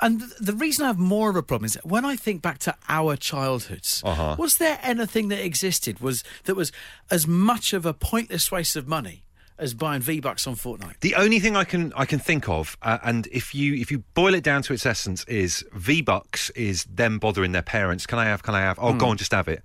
And 0.00 0.20
the 0.38 0.52
reason 0.52 0.84
I 0.84 0.88
have 0.88 0.98
more 0.98 1.28
of 1.30 1.36
a 1.36 1.42
problem 1.42 1.64
is 1.64 1.76
when 1.82 2.04
I 2.04 2.14
think 2.16 2.40
back 2.42 2.58
to 2.60 2.74
our 2.88 3.16
childhoods, 3.16 4.02
Uh-huh. 4.04 4.36
was 4.38 4.58
there 4.58 4.78
anything 4.82 5.28
that 5.28 5.44
existed 5.44 5.98
was 6.00 6.22
that 6.44 6.54
was 6.54 6.70
as 7.10 7.26
much 7.26 7.72
of 7.72 7.84
a 7.86 7.92
pointless 7.92 8.52
waste 8.52 8.76
of 8.76 8.86
money 8.86 9.22
as 9.58 9.74
buying 9.74 10.00
V 10.00 10.20
Bucks 10.20 10.46
on 10.46 10.54
Fortnite? 10.54 11.00
The 11.00 11.14
only 11.14 11.40
thing 11.40 11.56
I 11.56 11.64
can 11.64 11.92
I 11.96 12.04
can 12.04 12.18
think 12.18 12.48
of, 12.48 12.76
uh, 12.82 12.98
and 13.02 13.26
if 13.32 13.54
you 13.54 13.74
if 13.74 13.90
you 13.90 14.00
boil 14.14 14.34
it 14.34 14.44
down 14.44 14.62
to 14.62 14.72
its 14.72 14.86
essence, 14.86 15.24
is 15.24 15.64
V 15.72 16.00
Bucks 16.02 16.50
is 16.50 16.84
them 16.84 17.18
bothering 17.18 17.52
their 17.52 17.62
parents. 17.62 18.06
Can 18.06 18.18
I 18.18 18.26
have? 18.26 18.42
Can 18.42 18.54
I 18.54 18.60
have? 18.60 18.78
Oh, 18.80 18.92
Hmm. 18.92 18.98
go 18.98 19.08
on, 19.08 19.16
just 19.16 19.32
have 19.32 19.48
it. 19.48 19.62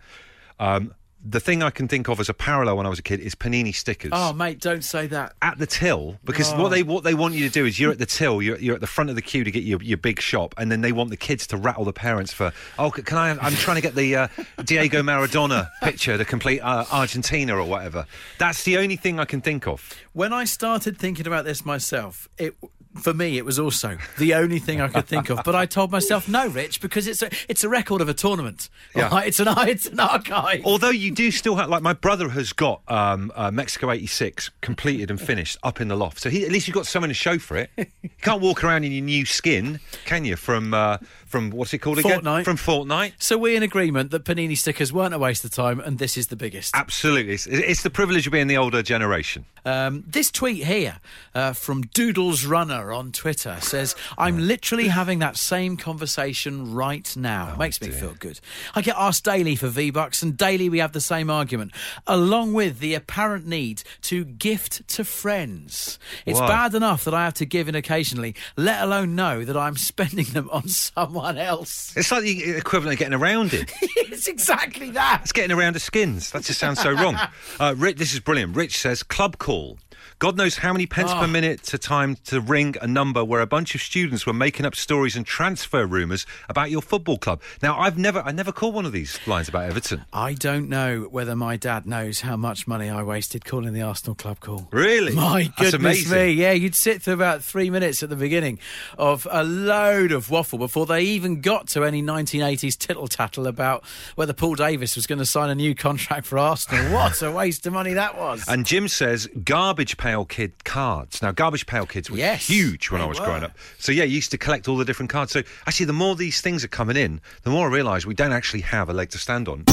Um, 0.59 0.93
the 1.25 1.39
thing 1.39 1.63
I 1.63 1.69
can 1.69 1.87
think 1.87 2.09
of 2.09 2.19
as 2.19 2.27
a 2.27 2.33
parallel 2.33 2.75
when 2.77 2.85
I 2.85 2.89
was 2.89 2.99
a 2.99 3.01
kid 3.01 3.21
is 3.21 3.33
panini 3.33 3.73
stickers. 3.73 4.11
Oh, 4.13 4.33
mate, 4.33 4.59
don't 4.59 4.83
say 4.83 5.07
that. 5.07 5.33
at 5.41 5.57
the 5.57 5.65
till 5.65 6.19
because 6.25 6.51
Oh. 6.51 6.61
what 6.61 6.69
they 6.69 6.83
what 6.83 7.03
they 7.05 7.13
want 7.13 7.33
you 7.33 7.47
to 7.47 7.53
do 7.53 7.65
is 7.65 7.79
you're 7.79 7.91
at 7.91 7.97
the 7.99 8.05
till 8.05 8.41
you're, 8.41 8.57
you're 8.57 8.75
at 8.75 8.81
the 8.81 8.87
front 8.87 9.09
of 9.09 9.15
the 9.15 9.21
queue 9.21 9.43
to 9.45 9.51
get 9.51 9.63
your, 9.63 9.81
your 9.81 9.97
big 9.97 10.19
shop 10.19 10.53
and 10.57 10.69
then 10.71 10.81
they 10.81 10.91
want 10.91 11.09
the 11.11 11.17
kids 11.17 11.47
to 11.47 11.57
rattle 11.57 11.85
the 11.85 11.93
parents 11.93 12.33
for 12.33 12.51
oh 12.77 12.91
can 12.91 13.17
I 13.17 13.29
I'm 13.41 13.53
trying 13.53 13.75
to 13.75 13.81
get 13.81 13.95
the 13.95 14.15
uh, 14.15 14.27
Diego 14.65 15.01
Maradona 15.01 15.69
picture 15.81 16.17
to 16.17 16.25
complete 16.25 16.59
uh, 16.59 16.85
Argentina 16.91 17.55
or 17.55 17.63
whatever 17.63 18.05
that's 18.37 18.63
the 18.63 18.77
only 18.77 18.95
thing 18.97 19.19
I 19.19 19.25
can 19.25 19.39
think 19.41 19.65
of 19.67 19.93
When 20.11 20.33
I 20.33 20.43
started 20.43 20.97
thinking 20.97 21.25
about 21.25 21.45
this 21.45 21.65
myself, 21.65 22.27
it 22.37 22.55
for 22.95 23.13
me 23.13 23.37
it 23.37 23.45
was 23.45 23.57
also 23.59 23.97
the 24.17 24.33
only 24.33 24.59
thing 24.59 24.81
I 24.81 24.87
could 24.87 25.07
think 25.07 25.29
of. 25.29 25.41
But 25.43 25.55
I 25.55 25.65
told 25.65 25.91
myself, 25.91 26.27
no, 26.27 26.47
Rich, 26.47 26.81
because 26.81 27.07
it's 27.07 27.21
a 27.21 27.29
it's 27.49 27.63
a 27.63 27.69
record 27.69 28.01
of 28.01 28.09
a 28.09 28.13
tournament. 28.13 28.69
Yeah. 28.95 29.09
Right? 29.09 29.27
It's 29.27 29.39
an 29.39 29.47
it's 29.67 29.87
an 29.87 29.99
archive. 29.99 30.61
although 30.65 30.89
you 30.89 31.11
do 31.11 31.31
still 31.31 31.55
have 31.55 31.69
like 31.69 31.81
my 31.81 31.93
brother 31.93 32.29
has 32.29 32.53
got 32.53 32.81
um, 32.87 33.31
uh, 33.35 33.51
Mexico 33.51 33.91
86 33.91 34.51
completed 34.61 35.09
and 35.09 35.19
finished 35.19 35.57
up 35.63 35.81
in 35.81 35.87
the 35.87 35.95
loft 35.95 36.19
so 36.19 36.29
he, 36.29 36.45
at 36.45 36.51
least 36.51 36.67
you've 36.67 36.75
got 36.75 36.85
someone 36.87 37.09
to 37.09 37.13
show 37.13 37.37
for 37.39 37.57
it 37.57 37.69
you 37.77 38.09
can't 38.21 38.41
walk 38.41 38.63
around 38.63 38.83
in 38.83 38.91
your 38.91 39.03
new 39.03 39.25
skin 39.25 39.79
can 40.05 40.25
you 40.25 40.35
from 40.35 40.73
uh, 40.73 40.97
from 41.33 41.49
what's 41.49 41.73
it 41.73 41.79
called 41.79 41.97
again 41.97 42.21
Fortnite. 42.21 42.45
from 42.45 42.57
Fortnite 42.57 43.13
So 43.17 43.39
we're 43.39 43.57
in 43.57 43.63
agreement 43.63 44.11
that 44.11 44.23
panini 44.23 44.55
stickers 44.55 44.93
weren't 44.93 45.15
a 45.15 45.17
waste 45.17 45.43
of 45.43 45.49
time, 45.49 45.79
and 45.79 45.97
this 45.97 46.15
is 46.15 46.27
the 46.27 46.35
biggest. 46.35 46.75
Absolutely. 46.75 47.33
It's, 47.33 47.47
it's 47.47 47.81
the 47.81 47.89
privilege 47.89 48.27
of 48.27 48.33
being 48.33 48.45
the 48.45 48.57
older 48.57 48.83
generation. 48.83 49.45
Um, 49.65 50.03
this 50.05 50.29
tweet 50.29 50.63
here 50.63 50.99
uh, 51.33 51.53
from 51.53 51.83
Doodles 51.83 52.45
Runner 52.45 52.91
on 52.91 53.11
Twitter 53.11 53.57
says, 53.61 53.95
"I'm 54.15 54.37
literally 54.37 54.89
having 54.89 55.19
that 55.19 55.35
same 55.35 55.75
conversation 55.75 56.75
right 56.75 57.11
now. 57.17 57.55
Makes 57.57 57.81
me 57.81 57.89
feel 57.89 58.13
good. 58.13 58.39
I 58.75 58.81
get 58.81 58.95
asked 58.95 59.23
daily 59.23 59.55
for 59.55 59.69
V 59.69 59.89
Bucks, 59.89 60.21
and 60.21 60.37
daily 60.37 60.69
we 60.69 60.77
have 60.77 60.91
the 60.91 61.01
same 61.01 61.31
argument, 61.31 61.71
along 62.05 62.53
with 62.53 62.77
the 62.77 62.93
apparent 62.93 63.47
need 63.47 63.81
to 64.03 64.23
gift 64.23 64.87
to 64.89 65.03
friends. 65.03 65.97
It's 66.27 66.39
bad 66.39 66.75
enough 66.75 67.05
that 67.05 67.15
I 67.15 67.23
have 67.23 67.33
to 67.35 67.45
give 67.45 67.67
in 67.67 67.73
occasionally, 67.73 68.35
let 68.55 68.83
alone 68.83 69.15
know 69.15 69.43
that 69.43 69.57
I'm 69.57 69.77
spending 69.91 70.25
them 70.25 70.47
on 70.51 70.67
someone." 70.67 71.22
Someone 71.23 71.43
else. 71.43 71.95
It's 71.95 72.11
like 72.11 72.23
the 72.23 72.51
equivalent 72.51 72.95
of 72.95 72.99
getting 72.99 73.13
around 73.13 73.53
it. 73.53 73.71
it's 73.81 74.27
exactly 74.27 74.89
that. 74.91 75.21
It's 75.23 75.31
getting 75.31 75.55
around 75.55 75.73
the 75.73 75.79
skins. 75.79 76.31
That 76.31 76.43
just 76.43 76.59
sounds 76.59 76.81
so 76.81 76.91
wrong. 76.91 77.17
Uh, 77.59 77.75
Rich, 77.77 77.97
this 77.97 78.13
is 78.13 78.19
brilliant. 78.19 78.55
Rich 78.55 78.79
says 78.79 79.03
club 79.03 79.37
call. 79.37 79.77
God 80.19 80.37
knows 80.37 80.57
how 80.57 80.73
many 80.73 80.85
pence 80.85 81.11
Oh. 81.11 81.19
per 81.19 81.25
ah. 81.25 81.27
minute 81.27 81.63
to 81.63 81.77
time 81.77 82.17
to 82.25 82.39
ring 82.41 82.75
a 82.81 82.87
number 82.87 83.23
where 83.23 83.41
a 83.41 83.47
bunch 83.47 83.75
of 83.75 83.81
students 83.81 84.25
were 84.25 84.33
making 84.33 84.65
up 84.65 84.75
stories 84.75 85.15
and 85.15 85.25
transfer 85.25 85.85
rumours 85.85 86.25
about 86.49 86.71
your 86.71 86.81
football 86.81 87.17
club. 87.17 87.41
Now, 87.61 87.79
I've 87.79 87.97
never, 87.97 88.21
I 88.21 88.31
never 88.31 88.51
called 88.51 88.73
one 88.75 88.85
of 88.85 88.91
these 88.91 89.19
lines 89.27 89.49
about 89.49 89.65
Everton. 89.65 90.05
I 90.13 90.33
don't 90.33 90.69
know 90.69 91.07
whether 91.11 91.35
my 91.35 91.57
dad 91.57 91.85
knows 91.85 92.21
how 92.21 92.35
much 92.35 92.67
money 92.67 92.89
I 92.89 93.03
wasted 93.03 93.45
calling 93.45 93.73
the 93.73 93.81
Arsenal 93.81 94.15
club 94.15 94.39
call. 94.39 94.67
Really? 94.71 95.13
My 95.15 95.43
That's 95.57 95.71
goodness 95.71 96.05
amazing. 96.05 96.17
me. 96.17 96.31
Yeah, 96.33 96.51
you'd 96.51 96.75
sit 96.75 97.01
through 97.01 97.13
about 97.13 97.43
three 97.43 97.69
minutes 97.69 98.03
at 98.03 98.09
the 98.09 98.15
beginning 98.15 98.59
of 98.97 99.27
a 99.31 99.43
load 99.43 100.11
of 100.11 100.29
waffle 100.29 100.59
before 100.59 100.85
they 100.85 101.01
even 101.01 101.41
got 101.41 101.67
to 101.69 101.83
any 101.83 102.01
1980s 102.01 102.77
tittle 102.77 103.07
tattle 103.07 103.47
about 103.47 103.83
whether 104.15 104.33
Paul 104.33 104.55
Davis 104.55 104.95
was 104.95 105.07
going 105.07 105.19
to 105.19 105.25
sign 105.25 105.49
a 105.49 105.55
new 105.55 105.75
contract 105.75 106.25
for 106.25 106.37
Arsenal. 106.37 106.93
what 106.93 107.21
a 107.21 107.31
waste 107.31 107.65
of 107.67 107.73
money 107.73 107.93
that 107.93 108.17
was. 108.17 108.43
And 108.47 108.65
Jim 108.65 108.87
says 108.87 109.27
garbage 109.43 109.92
pail 109.97 110.25
kid 110.25 110.63
cards. 110.63 111.21
Now, 111.21 111.31
garbage 111.31 111.65
pail 111.65 111.85
kids 111.85 112.09
were 112.09 112.17
Yes, 112.17 112.47
huge 112.47 112.91
when 112.91 113.01
I 113.01 113.05
was 113.05 113.19
were. 113.19 113.25
growing 113.25 113.43
up. 113.43 113.51
So 113.79 113.91
yeah, 113.91 114.03
you 114.03 114.15
used 114.15 114.31
to 114.31 114.37
collect 114.37 114.67
all 114.67 114.77
the 114.77 114.85
different 114.85 115.09
cards. 115.09 115.31
So 115.31 115.41
actually, 115.67 115.85
the 115.87 115.93
more 115.93 116.15
these 116.15 116.41
things 116.41 116.63
are 116.63 116.67
coming 116.69 116.97
in, 116.97 117.21
the 117.43 117.49
more 117.49 117.67
I 117.69 117.71
realise 117.71 118.05
we 118.05 118.13
don't 118.13 118.33
actually 118.33 118.61
have 118.61 118.89
a 118.89 118.93
leg 118.93 119.09
to 119.11 119.17
stand 119.17 119.47
on. 119.47 119.65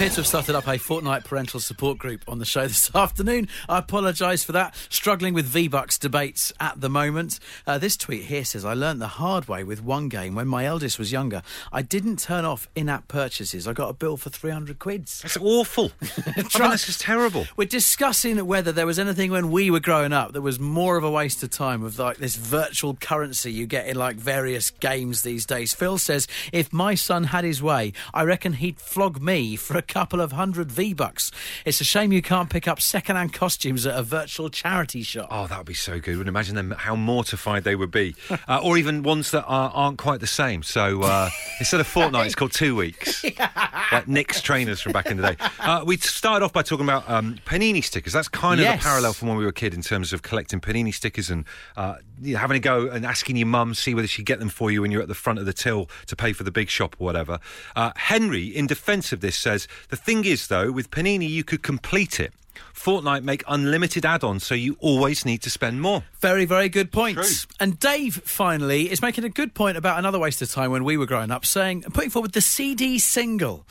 Appear 0.00 0.08
to 0.08 0.16
have 0.16 0.26
started 0.26 0.54
up 0.56 0.66
a 0.66 0.78
Fortnite 0.78 1.26
parental 1.26 1.60
support 1.60 1.98
group 1.98 2.22
on 2.26 2.38
the 2.38 2.46
show 2.46 2.66
this 2.66 2.90
afternoon. 2.94 3.48
I 3.68 3.80
apologise 3.80 4.42
for 4.42 4.52
that. 4.52 4.74
Struggling 4.88 5.34
with 5.34 5.44
V-Bucks 5.44 5.98
debates 5.98 6.54
at 6.58 6.80
the 6.80 6.88
moment. 6.88 7.38
Uh, 7.66 7.76
this 7.76 7.98
tweet 7.98 8.22
here 8.22 8.46
says, 8.46 8.64
I 8.64 8.72
learnt 8.72 8.98
the 9.00 9.08
hard 9.08 9.46
way 9.46 9.62
with 9.62 9.82
one 9.82 10.08
game 10.08 10.34
when 10.34 10.48
my 10.48 10.64
eldest 10.64 10.98
was 10.98 11.12
younger. 11.12 11.42
I 11.70 11.82
didn't 11.82 12.18
turn 12.18 12.46
off 12.46 12.66
in-app 12.74 13.08
purchases. 13.08 13.68
I 13.68 13.74
got 13.74 13.90
a 13.90 13.92
bill 13.92 14.16
for 14.16 14.30
300 14.30 14.78
quids. 14.78 15.20
That's 15.20 15.36
awful. 15.36 15.92
I 16.34 16.44
Try- 16.44 16.68
that's 16.68 16.86
just 16.86 17.02
terrible. 17.02 17.46
We're 17.58 17.68
discussing 17.68 18.46
whether 18.46 18.72
there 18.72 18.86
was 18.86 18.98
anything 18.98 19.30
when 19.30 19.50
we 19.50 19.70
were 19.70 19.80
growing 19.80 20.14
up 20.14 20.32
that 20.32 20.40
was 20.40 20.58
more 20.58 20.96
of 20.96 21.04
a 21.04 21.10
waste 21.10 21.42
of 21.42 21.50
time 21.50 21.82
with 21.82 21.98
like 21.98 22.16
this 22.16 22.36
virtual 22.36 22.94
currency 22.94 23.52
you 23.52 23.66
get 23.66 23.86
in 23.86 23.96
like 23.96 24.16
various 24.16 24.70
games 24.70 25.20
these 25.20 25.44
days. 25.44 25.74
Phil 25.74 25.98
says 25.98 26.26
if 26.54 26.72
my 26.72 26.94
son 26.94 27.24
had 27.24 27.44
his 27.44 27.62
way, 27.62 27.92
I 28.14 28.22
reckon 28.22 28.54
he'd 28.54 28.80
flog 28.80 29.20
me 29.20 29.56
for 29.56 29.76
a 29.76 29.89
couple 29.90 30.20
of 30.20 30.32
hundred 30.32 30.70
V 30.72 30.94
bucks. 30.94 31.30
It's 31.66 31.80
a 31.80 31.84
shame 31.84 32.12
you 32.12 32.22
can't 32.22 32.48
pick 32.48 32.66
up 32.66 32.80
second-hand 32.80 33.34
costumes 33.34 33.84
at 33.86 33.98
a 33.98 34.02
virtual 34.02 34.48
charity 34.48 35.02
shop. 35.02 35.28
Oh, 35.30 35.46
that 35.48 35.58
would 35.58 35.66
be 35.66 35.74
so 35.74 36.00
good. 36.00 36.16
Would 36.16 36.28
imagine 36.28 36.54
them 36.54 36.70
how 36.70 36.96
mortified 36.96 37.64
they 37.64 37.76
would 37.76 37.90
be, 37.90 38.14
uh, 38.48 38.60
or 38.62 38.78
even 38.78 39.02
ones 39.02 39.30
that 39.32 39.44
are, 39.44 39.70
aren't 39.74 39.98
quite 39.98 40.20
the 40.20 40.26
same. 40.26 40.62
So 40.62 41.02
uh, 41.02 41.28
instead 41.60 41.80
of 41.80 41.86
Fortnite, 41.86 42.26
it's 42.26 42.34
called 42.34 42.52
two 42.52 42.74
weeks. 42.76 43.24
like 43.92 44.08
Nick's 44.08 44.40
trainers 44.40 44.80
from 44.80 44.92
back 44.92 45.06
in 45.06 45.16
the 45.16 45.32
day. 45.34 45.36
Uh, 45.58 45.82
we 45.84 45.96
started 45.96 46.44
off 46.44 46.52
by 46.52 46.62
talking 46.62 46.86
about 46.86 47.08
um, 47.10 47.36
panini 47.44 47.82
stickers. 47.84 48.12
That's 48.12 48.28
kind 48.28 48.60
of 48.60 48.64
Yes. 48.64 48.80
a 48.80 48.84
parallel 48.84 49.12
from 49.12 49.28
when 49.28 49.36
we 49.36 49.44
were 49.44 49.50
a 49.50 49.52
kid 49.52 49.74
in 49.74 49.82
terms 49.82 50.12
of 50.12 50.22
collecting 50.22 50.60
panini 50.60 50.94
stickers 50.94 51.28
and 51.30 51.44
uh, 51.76 51.96
you 52.22 52.34
know, 52.34 52.40
having 52.40 52.56
a 52.56 52.60
go 52.60 52.88
and 52.88 53.04
asking 53.04 53.36
your 53.36 53.46
mum 53.46 53.74
see 53.74 53.94
whether 53.94 54.08
she'd 54.08 54.26
get 54.26 54.38
them 54.38 54.48
for 54.48 54.70
you 54.70 54.82
when 54.82 54.90
you're 54.90 55.02
at 55.02 55.08
the 55.08 55.14
front 55.14 55.38
of 55.38 55.46
the 55.46 55.52
till 55.52 55.88
to 56.06 56.16
pay 56.16 56.32
for 56.32 56.44
the 56.44 56.50
big 56.50 56.68
shop 56.68 56.96
or 56.98 57.04
whatever. 57.04 57.38
Uh, 57.74 57.92
Henry, 57.96 58.46
in 58.46 58.66
defence 58.66 59.12
of 59.12 59.20
this, 59.20 59.36
says 59.36 59.66
the 59.88 59.96
thing 59.96 60.24
is 60.24 60.48
though 60.48 60.70
with 60.70 60.90
panini 60.90 61.28
you 61.28 61.44
could 61.44 61.62
complete 61.62 62.20
it. 62.20 62.32
Fortnite 62.80 63.22
make 63.24 63.44
unlimited 63.46 64.06
add-ons, 64.06 64.42
so 64.42 64.54
you 64.54 64.74
always 64.80 65.26
need 65.26 65.42
to 65.42 65.50
spend 65.50 65.82
more. 65.82 66.02
Very, 66.20 66.46
very 66.46 66.70
good 66.70 66.90
points. 66.90 67.44
True. 67.44 67.54
And 67.60 67.78
Dave 67.78 68.16
finally 68.24 68.90
is 68.90 69.02
making 69.02 69.24
a 69.24 69.28
good 69.28 69.52
point 69.52 69.76
about 69.76 69.98
another 69.98 70.18
waste 70.18 70.40
of 70.40 70.50
time 70.50 70.70
when 70.70 70.82
we 70.82 70.96
were 70.96 71.04
growing 71.04 71.30
up, 71.30 71.44
saying 71.44 71.82
putting 71.82 72.08
forward 72.08 72.32
the 72.32 72.40
CD 72.40 72.98
single. 72.98 73.66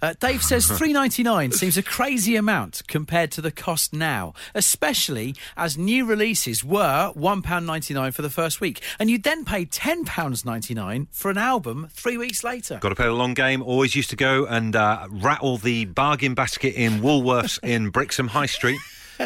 Uh, 0.00 0.14
Dave 0.18 0.42
says 0.50 0.66
three 0.66 0.94
ninety 0.94 1.22
nine 1.22 1.52
seems 1.52 1.76
a 1.76 1.82
crazy 1.82 2.36
amount 2.36 2.82
compared 2.88 3.30
to 3.32 3.42
the 3.42 3.50
cost 3.50 3.92
now, 3.92 4.32
especially 4.54 5.34
as 5.58 5.76
new 5.76 6.06
releases 6.06 6.64
were 6.64 7.12
one 7.14 7.42
pound 7.42 7.66
ninety 7.66 7.92
nine 7.92 8.12
for 8.12 8.22
the 8.22 8.30
first 8.30 8.62
week, 8.62 8.80
and 8.98 9.10
you'd 9.10 9.24
then 9.24 9.44
pay 9.44 9.66
ten 9.66 10.06
pounds 10.06 10.42
ninety 10.44 10.72
nine 10.72 11.06
for 11.10 11.30
an 11.30 11.36
album 11.38 11.88
three 11.92 12.16
weeks 12.16 12.42
later. 12.42 12.78
Got 12.80 12.88
to 12.88 12.94
play 12.94 13.06
the 13.06 13.12
long 13.12 13.34
game. 13.34 13.62
Always 13.62 13.94
used 13.94 14.08
to 14.10 14.16
go 14.16 14.46
and 14.46 14.74
uh, 14.74 15.06
rattle 15.10 15.58
the 15.58 15.84
bargain 15.84 16.32
basket 16.32 16.74
in 16.74 17.00
Woolworths 17.00 17.58
in 17.62 17.90
Brixham 17.90 18.28
High 18.28 18.46
Street. 18.54 18.78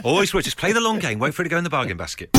Always 0.04 0.32
just 0.44 0.56
play 0.56 0.72
the 0.72 0.80
long 0.80 0.98
game. 0.98 1.18
Wait 1.18 1.34
for 1.34 1.42
it 1.42 1.44
to 1.44 1.48
go 1.48 1.58
in 1.58 1.64
the 1.64 1.70
bargain 1.70 1.96
basket. 1.96 2.30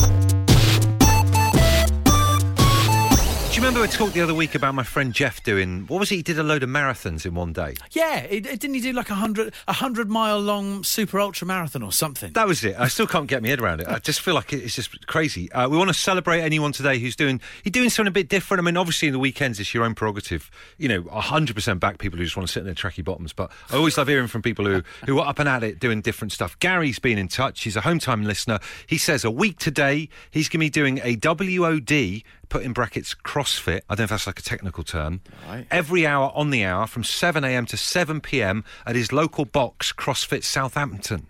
You 3.59 3.65
remember 3.65 3.81
we 3.81 3.89
talked 3.89 4.13
the 4.13 4.21
other 4.21 4.33
week 4.33 4.55
about 4.55 4.73
my 4.73 4.83
friend 4.83 5.13
Jeff 5.13 5.43
doing 5.43 5.85
what 5.87 5.99
was 5.99 6.09
it? 6.13 6.15
He 6.15 6.21
did 6.21 6.39
a 6.39 6.43
load 6.43 6.63
of 6.63 6.69
marathons 6.69 7.25
in 7.25 7.35
one 7.35 7.51
day. 7.51 7.75
Yeah, 7.91 8.19
it, 8.19 8.45
it- 8.45 8.59
didn't 8.61 8.75
he 8.75 8.79
do 8.79 8.93
like 8.93 9.09
a 9.09 9.15
hundred 9.15 9.53
a 9.67 9.73
hundred 9.73 10.09
mile 10.09 10.39
long 10.39 10.81
super 10.85 11.19
ultra 11.19 11.45
marathon 11.45 11.83
or 11.83 11.91
something? 11.91 12.31
That 12.31 12.47
was 12.47 12.63
it. 12.63 12.77
I 12.79 12.87
still 12.87 13.05
can't 13.05 13.27
get 13.27 13.41
my 13.43 13.49
head 13.49 13.59
around 13.59 13.81
it. 13.81 13.87
I 13.89 13.99
just 13.99 14.21
feel 14.21 14.33
like 14.33 14.53
it's 14.53 14.75
just 14.75 15.05
crazy. 15.07 15.51
Uh, 15.51 15.67
we 15.67 15.75
want 15.77 15.89
to 15.89 15.93
celebrate 15.93 16.39
anyone 16.39 16.71
today 16.71 16.99
who's 16.99 17.17
doing 17.17 17.41
you're 17.65 17.71
doing 17.71 17.89
something 17.89 18.07
a 18.07 18.11
bit 18.11 18.29
different. 18.29 18.61
I 18.61 18.63
mean, 18.63 18.77
obviously 18.77 19.09
in 19.09 19.13
the 19.13 19.19
weekends 19.19 19.59
it's 19.59 19.73
your 19.73 19.83
own 19.83 19.93
prerogative. 19.93 20.49
You 20.77 20.87
know, 20.87 21.01
hundred 21.09 21.53
percent 21.55 21.81
back 21.81 21.97
people 21.97 22.17
who 22.17 22.23
just 22.23 22.37
want 22.37 22.47
to 22.47 22.53
sit 22.53 22.61
in 22.61 22.65
their 22.65 22.75
tracky 22.75 23.03
bottoms. 23.03 23.33
But 23.33 23.51
I 23.69 23.75
always 23.75 23.97
love 23.97 24.07
hearing 24.07 24.27
from 24.27 24.41
people 24.41 24.63
who 24.65 24.83
who 25.05 25.19
are 25.19 25.27
up 25.27 25.37
and 25.39 25.49
at 25.49 25.63
it 25.65 25.79
doing 25.81 25.99
different 25.99 26.31
stuff. 26.31 26.57
Gary's 26.59 26.99
been 26.99 27.17
in 27.17 27.27
touch. 27.27 27.63
He's 27.63 27.75
a 27.75 27.81
home 27.81 27.99
time 27.99 28.23
listener. 28.23 28.59
He 28.87 28.97
says 28.97 29.25
a 29.25 29.31
week 29.31 29.59
today 29.59 30.07
he's 30.31 30.47
going 30.47 30.59
to 30.61 30.65
be 30.65 30.69
doing 30.69 31.01
a 31.03 31.17
WOD. 31.17 32.23
Put 32.49 32.63
in 32.63 32.73
brackets 32.73 33.13
CrossFit. 33.23 33.81
I 33.89 33.93
don't 33.95 33.99
know 33.99 34.03
if 34.05 34.09
that's 34.09 34.27
like 34.27 34.39
a 34.39 34.43
technical 34.43 34.83
term. 34.83 35.21
Right. 35.47 35.67
Every 35.69 36.05
hour 36.07 36.31
on 36.33 36.49
the 36.49 36.65
hour 36.65 36.87
from 36.87 37.03
7 37.03 37.43
a.m. 37.43 37.65
to 37.67 37.77
7 37.77 38.21
p.m. 38.21 38.63
at 38.87 38.95
his 38.95 39.11
local 39.13 39.45
box, 39.45 39.93
CrossFit 39.93 40.43
Southampton. 40.43 41.27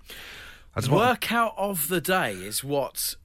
That's 0.76 0.88
what- 0.88 1.08
Workout 1.10 1.56
of 1.58 1.90
the 1.90 2.00
day 2.00 2.34
is 2.34 2.64
what 2.64 3.16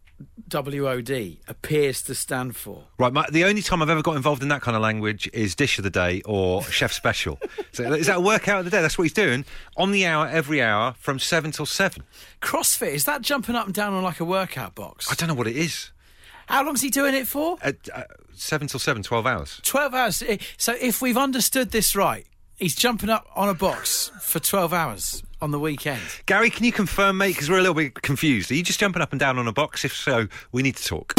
WOD 0.53 1.39
appears 1.49 2.03
to 2.03 2.15
stand 2.15 2.57
for. 2.57 2.85
Right, 2.99 3.13
my, 3.13 3.27
the 3.31 3.45
only 3.45 3.63
time 3.63 3.83
I've 3.83 3.91
ever 3.91 4.03
got 4.03 4.17
involved 4.17 4.43
in 4.43 4.49
that 4.49 4.61
kind 4.63 4.77
of 4.77 4.83
language 4.83 5.29
is 5.33 5.55
dish 5.55 5.79
of 5.79 5.85
the 5.85 5.91
day 5.91 6.23
or 6.25 6.63
chef 6.65 6.93
special. 6.93 7.39
so 7.73 7.93
is 7.93 8.07
that 8.07 8.17
a 8.17 8.21
workout 8.21 8.61
of 8.61 8.65
the 8.65 8.71
day? 8.71 8.81
That's 8.83 8.97
what 8.99 9.05
he's 9.05 9.13
doing 9.13 9.45
on 9.77 9.91
the 9.93 10.07
hour, 10.07 10.27
every 10.29 10.63
hour, 10.63 10.95
from 10.99 11.19
seven 11.19 11.51
till 11.51 11.67
seven. 11.67 12.03
CrossFit, 12.41 12.89
is 12.93 13.05
that 13.05 13.23
jumping 13.23 13.55
up 13.55 13.67
and 13.67 13.75
down 13.75 13.93
on 13.93 14.03
like 14.03 14.21
a 14.21 14.25
workout 14.25 14.75
box? 14.75 15.11
I 15.11 15.15
don't 15.15 15.29
know 15.29 15.35
what 15.35 15.47
it 15.49 15.57
is. 15.57 15.91
How 16.47 16.65
long's 16.65 16.81
he 16.83 16.91
doing 16.91 17.15
it 17.15 17.27
for? 17.27 17.57
Uh, 17.63 17.73
seven 18.35 18.69
till 18.69 18.81
seven, 18.81 19.03
12 19.03 19.27
hours. 19.27 19.61
12 19.65 19.95
hours. 19.95 20.23
Eh, 20.27 20.39
So 20.57 20.75
if 20.81 21.01
we've 21.03 21.17
understood 21.17 21.71
this 21.71 21.97
right, 21.97 22.27
he's 22.57 22.75
jumping 22.75 23.11
up 23.11 23.27
on 23.35 23.49
a 23.49 23.55
box 23.55 24.11
for 24.21 24.41
12 24.41 24.73
hours 24.73 25.23
on 25.41 25.51
the 25.51 25.59
weekend. 25.61 26.01
Gary, 26.27 26.51
can 26.51 26.65
you 26.65 26.73
confirm, 26.73 27.19
mate? 27.19 27.33
Because 27.35 27.51
we're 27.51 27.59
a 27.59 27.63
little 27.63 27.75
bit 27.75 28.01
confused. 28.03 28.51
Are 28.51 28.55
you 28.55 28.63
just 28.63 28.81
jumping 28.81 29.03
up 29.03 29.13
and 29.13 29.21
down 29.21 29.39
on 29.39 29.47
a 29.49 29.53
box? 29.53 29.85
If 29.85 29.95
so, 29.95 30.29
we 30.53 30.63
need 30.63 30.77
to 30.77 30.85
talk. 30.85 31.15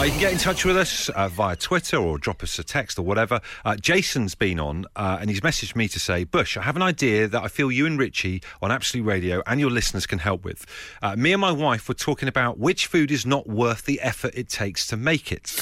Uh, 0.00 0.04
you 0.04 0.12
can 0.12 0.20
get 0.20 0.32
in 0.32 0.38
touch 0.38 0.64
with 0.64 0.78
us 0.78 1.10
uh, 1.10 1.28
via 1.28 1.54
Twitter 1.54 1.98
or 1.98 2.16
drop 2.16 2.42
us 2.42 2.58
a 2.58 2.64
text 2.64 2.98
or 2.98 3.02
whatever. 3.02 3.38
Uh, 3.66 3.76
Jason's 3.76 4.34
been 4.34 4.58
on 4.58 4.86
uh, 4.96 5.18
and 5.20 5.28
he's 5.28 5.42
messaged 5.42 5.76
me 5.76 5.88
to 5.88 6.00
say, 6.00 6.24
Bush, 6.24 6.56
I 6.56 6.62
have 6.62 6.74
an 6.74 6.80
idea 6.80 7.28
that 7.28 7.42
I 7.42 7.48
feel 7.48 7.70
you 7.70 7.84
and 7.84 7.98
Richie 7.98 8.40
on 8.62 8.72
Absolute 8.72 9.04
Radio 9.04 9.42
and 9.46 9.60
your 9.60 9.68
listeners 9.68 10.06
can 10.06 10.18
help 10.18 10.42
with. 10.42 10.64
Uh, 11.02 11.16
me 11.16 11.34
and 11.34 11.40
my 11.42 11.52
wife 11.52 11.86
were 11.86 11.94
talking 11.94 12.30
about 12.30 12.58
which 12.58 12.86
food 12.86 13.10
is 13.10 13.26
not 13.26 13.46
worth 13.46 13.84
the 13.84 14.00
effort 14.00 14.32
it 14.34 14.48
takes 14.48 14.86
to 14.86 14.96
make 14.96 15.30
it. 15.32 15.54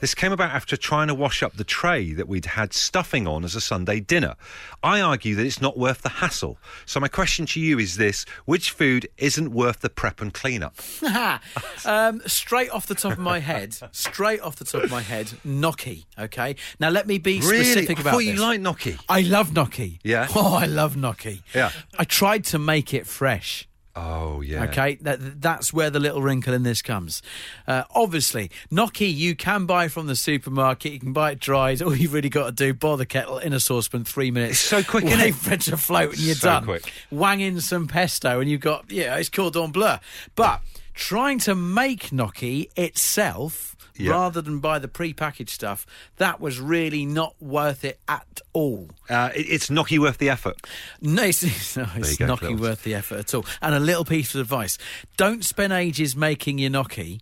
This 0.00 0.14
came 0.14 0.32
about 0.32 0.52
after 0.52 0.78
trying 0.78 1.08
to 1.08 1.14
wash 1.14 1.42
up 1.42 1.56
the 1.56 1.64
tray 1.64 2.14
that 2.14 2.26
we'd 2.26 2.46
had 2.46 2.72
stuffing 2.72 3.26
on 3.26 3.44
as 3.44 3.54
a 3.54 3.60
Sunday 3.60 4.00
dinner. 4.00 4.34
I 4.82 5.02
argue 5.02 5.34
that 5.34 5.44
it's 5.44 5.60
not 5.60 5.76
worth 5.76 6.00
the 6.00 6.08
hassle. 6.08 6.58
So 6.86 7.00
my 7.00 7.08
question 7.08 7.44
to 7.46 7.60
you 7.60 7.78
is 7.78 7.96
this 7.96 8.24
which 8.46 8.70
food 8.70 9.06
isn't 9.18 9.50
worth 9.50 9.80
the 9.80 9.90
prep 9.90 10.22
and 10.22 10.32
clean 10.32 10.62
up? 10.62 10.76
um, 11.84 12.22
straight 12.26 12.70
off 12.70 12.86
the 12.86 12.94
top 12.94 13.12
of 13.12 13.18
my 13.18 13.38
head, 13.50 13.76
straight 13.92 14.40
off 14.40 14.56
the 14.56 14.64
top 14.64 14.84
of 14.84 14.90
my 14.90 15.00
head, 15.02 15.30
gnocchi. 15.44 16.06
Okay. 16.18 16.56
Now 16.78 16.88
let 16.90 17.06
me 17.06 17.18
be 17.18 17.40
specific 17.40 17.98
I 17.98 18.00
about 18.02 18.18
this. 18.18 18.26
you 18.26 18.34
like 18.36 18.60
gnocchi. 18.60 18.96
I 19.08 19.22
love 19.22 19.52
gnocchi. 19.54 20.00
Yeah? 20.02 20.26
Oh, 20.34 20.54
I 20.54 20.66
love 20.66 20.96
gnocchi. 20.96 21.42
Yeah. 21.54 21.70
I 21.98 22.04
tried 22.04 22.44
to 22.46 22.58
make 22.58 22.92
it 22.94 23.06
fresh. 23.06 23.66
Oh, 23.96 24.40
yeah. 24.40 24.62
Okay, 24.64 24.94
that, 25.02 25.40
that's 25.42 25.72
where 25.72 25.90
the 25.90 25.98
little 25.98 26.22
wrinkle 26.22 26.54
in 26.54 26.62
this 26.62 26.80
comes. 26.80 27.22
Uh, 27.66 27.82
obviously, 27.92 28.48
gnocchi 28.70 29.06
you 29.06 29.34
can 29.34 29.66
buy 29.66 29.88
from 29.88 30.06
the 30.06 30.14
supermarket. 30.14 30.92
You 30.92 31.00
can 31.00 31.12
buy 31.12 31.32
it 31.32 31.40
dried. 31.40 31.82
All 31.82 31.94
you've 31.94 32.12
really 32.12 32.28
got 32.28 32.46
to 32.46 32.52
do, 32.52 32.72
boil 32.72 32.96
the 32.96 33.04
kettle 33.04 33.38
in 33.38 33.52
a 33.52 33.58
saucepan, 33.58 34.04
three 34.04 34.30
minutes. 34.30 34.52
It's 34.52 34.60
so 34.60 34.84
quick, 34.84 35.08
for 35.34 35.52
it 35.52 35.60
to 35.62 35.76
float, 35.76 36.10
and 36.12 36.20
you're 36.20 36.36
So 36.36 36.48
done. 36.48 36.64
quick. 36.64 36.92
Wang 37.10 37.40
in 37.40 37.60
some 37.60 37.88
pesto, 37.88 38.38
and 38.40 38.48
you've 38.48 38.60
got 38.60 38.90
yeah, 38.92 39.16
it's 39.16 39.28
called 39.28 39.54
cordon 39.54 39.72
bleu. 39.72 39.96
But 40.36 40.60
trying 40.94 41.38
to 41.40 41.54
make 41.54 42.12
gnocchi 42.12 42.70
itself. 42.76 43.76
Yeah. 43.96 44.12
rather 44.12 44.40
than 44.40 44.60
buy 44.60 44.78
the 44.78 44.88
pre-packaged 44.88 45.50
stuff, 45.50 45.84
that 46.16 46.40
was 46.40 46.58
really 46.58 47.04
not 47.04 47.34
worth 47.38 47.84
it 47.84 48.00
at 48.08 48.40
all. 48.54 48.88
Uh, 49.10 49.28
it, 49.34 49.40
it's 49.40 49.68
gnocchi 49.68 49.98
worth 49.98 50.16
the 50.16 50.30
effort. 50.30 50.56
No, 51.02 51.24
it's, 51.24 51.42
it's, 51.42 51.76
no, 51.76 51.86
it's 51.96 52.16
go, 52.16 52.26
not 52.26 52.40
Phil. 52.40 52.56
worth 52.56 52.82
the 52.82 52.94
effort 52.94 53.18
at 53.18 53.34
all. 53.34 53.44
And 53.60 53.74
a 53.74 53.80
little 53.80 54.06
piece 54.06 54.34
of 54.34 54.40
advice: 54.40 54.78
don't 55.18 55.44
spend 55.44 55.74
ages 55.74 56.16
making 56.16 56.58
your 56.58 56.70
gnocchi. 56.70 57.20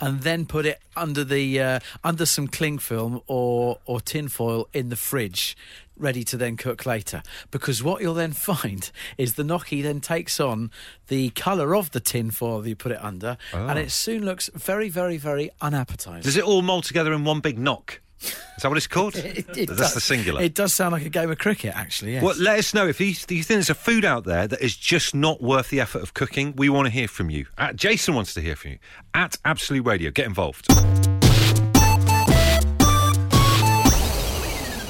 And 0.00 0.22
then 0.22 0.46
put 0.46 0.64
it 0.64 0.80
under 0.96 1.24
the 1.24 1.60
uh, 1.60 1.80
under 2.02 2.24
some 2.24 2.48
cling 2.48 2.78
film 2.78 3.20
or 3.26 3.80
or 3.84 4.00
tin 4.00 4.28
foil 4.28 4.66
in 4.72 4.88
the 4.88 4.96
fridge, 4.96 5.58
ready 5.96 6.24
to 6.24 6.36
then 6.36 6.56
cook 6.56 6.86
later. 6.86 7.22
Because 7.50 7.82
what 7.82 8.02
you'll 8.02 8.14
then 8.14 8.32
find 8.32 8.90
is 9.18 9.34
the 9.34 9.44
gnocchi 9.44 9.82
then 9.82 10.00
takes 10.00 10.40
on 10.40 10.70
the 11.08 11.30
colour 11.30 11.74
of 11.76 11.90
the 11.92 12.00
tin 12.00 12.30
foil 12.30 12.60
that 12.62 12.68
you 12.68 12.76
put 12.76 12.92
it 12.92 13.02
under, 13.02 13.36
and 13.52 13.78
it 13.78 13.90
soon 13.90 14.24
looks 14.24 14.50
very, 14.54 14.88
very, 14.88 15.16
very 15.16 15.50
unappetising. 15.60 16.22
Does 16.22 16.36
it 16.36 16.44
all 16.44 16.62
mould 16.62 16.84
together 16.84 17.12
in 17.12 17.24
one 17.24 17.40
big 17.40 17.58
knock? 17.58 18.00
Is 18.22 18.62
that 18.62 18.68
what 18.68 18.78
it's 18.78 18.86
called? 18.86 19.14
It- 19.24 19.36
it 19.56 19.66
That's 19.66 19.78
does- 19.80 19.94
the 19.94 20.00
singular. 20.00 20.40
It 20.40 20.54
does 20.54 20.72
sound 20.72 20.92
like 20.92 21.04
a 21.04 21.10
game 21.10 21.30
of 21.30 21.38
cricket, 21.38 21.74
actually. 21.76 22.12
Yes. 22.14 22.22
Well, 22.22 22.34
let 22.38 22.58
us 22.58 22.72
know 22.72 22.86
if 22.88 22.98
you, 23.00 23.08
if 23.08 23.30
you 23.30 23.42
think 23.42 23.56
there's 23.58 23.68
a 23.70 23.74
food 23.74 24.04
out 24.04 24.24
there 24.24 24.46
that 24.46 24.62
is 24.62 24.74
just 24.76 25.14
not 25.14 25.42
worth 25.42 25.68
the 25.68 25.80
effort 25.80 26.02
of 26.02 26.14
cooking. 26.14 26.54
We 26.56 26.70
want 26.70 26.86
to 26.86 26.90
hear 26.90 27.08
from 27.08 27.28
you. 27.28 27.46
Uh, 27.58 27.72
Jason 27.74 28.14
wants 28.14 28.32
to 28.34 28.40
hear 28.40 28.56
from 28.56 28.72
you 28.72 28.78
at 29.12 29.36
Absolute 29.44 29.84
Radio. 29.86 30.10
Get 30.10 30.24
involved. 30.26 30.66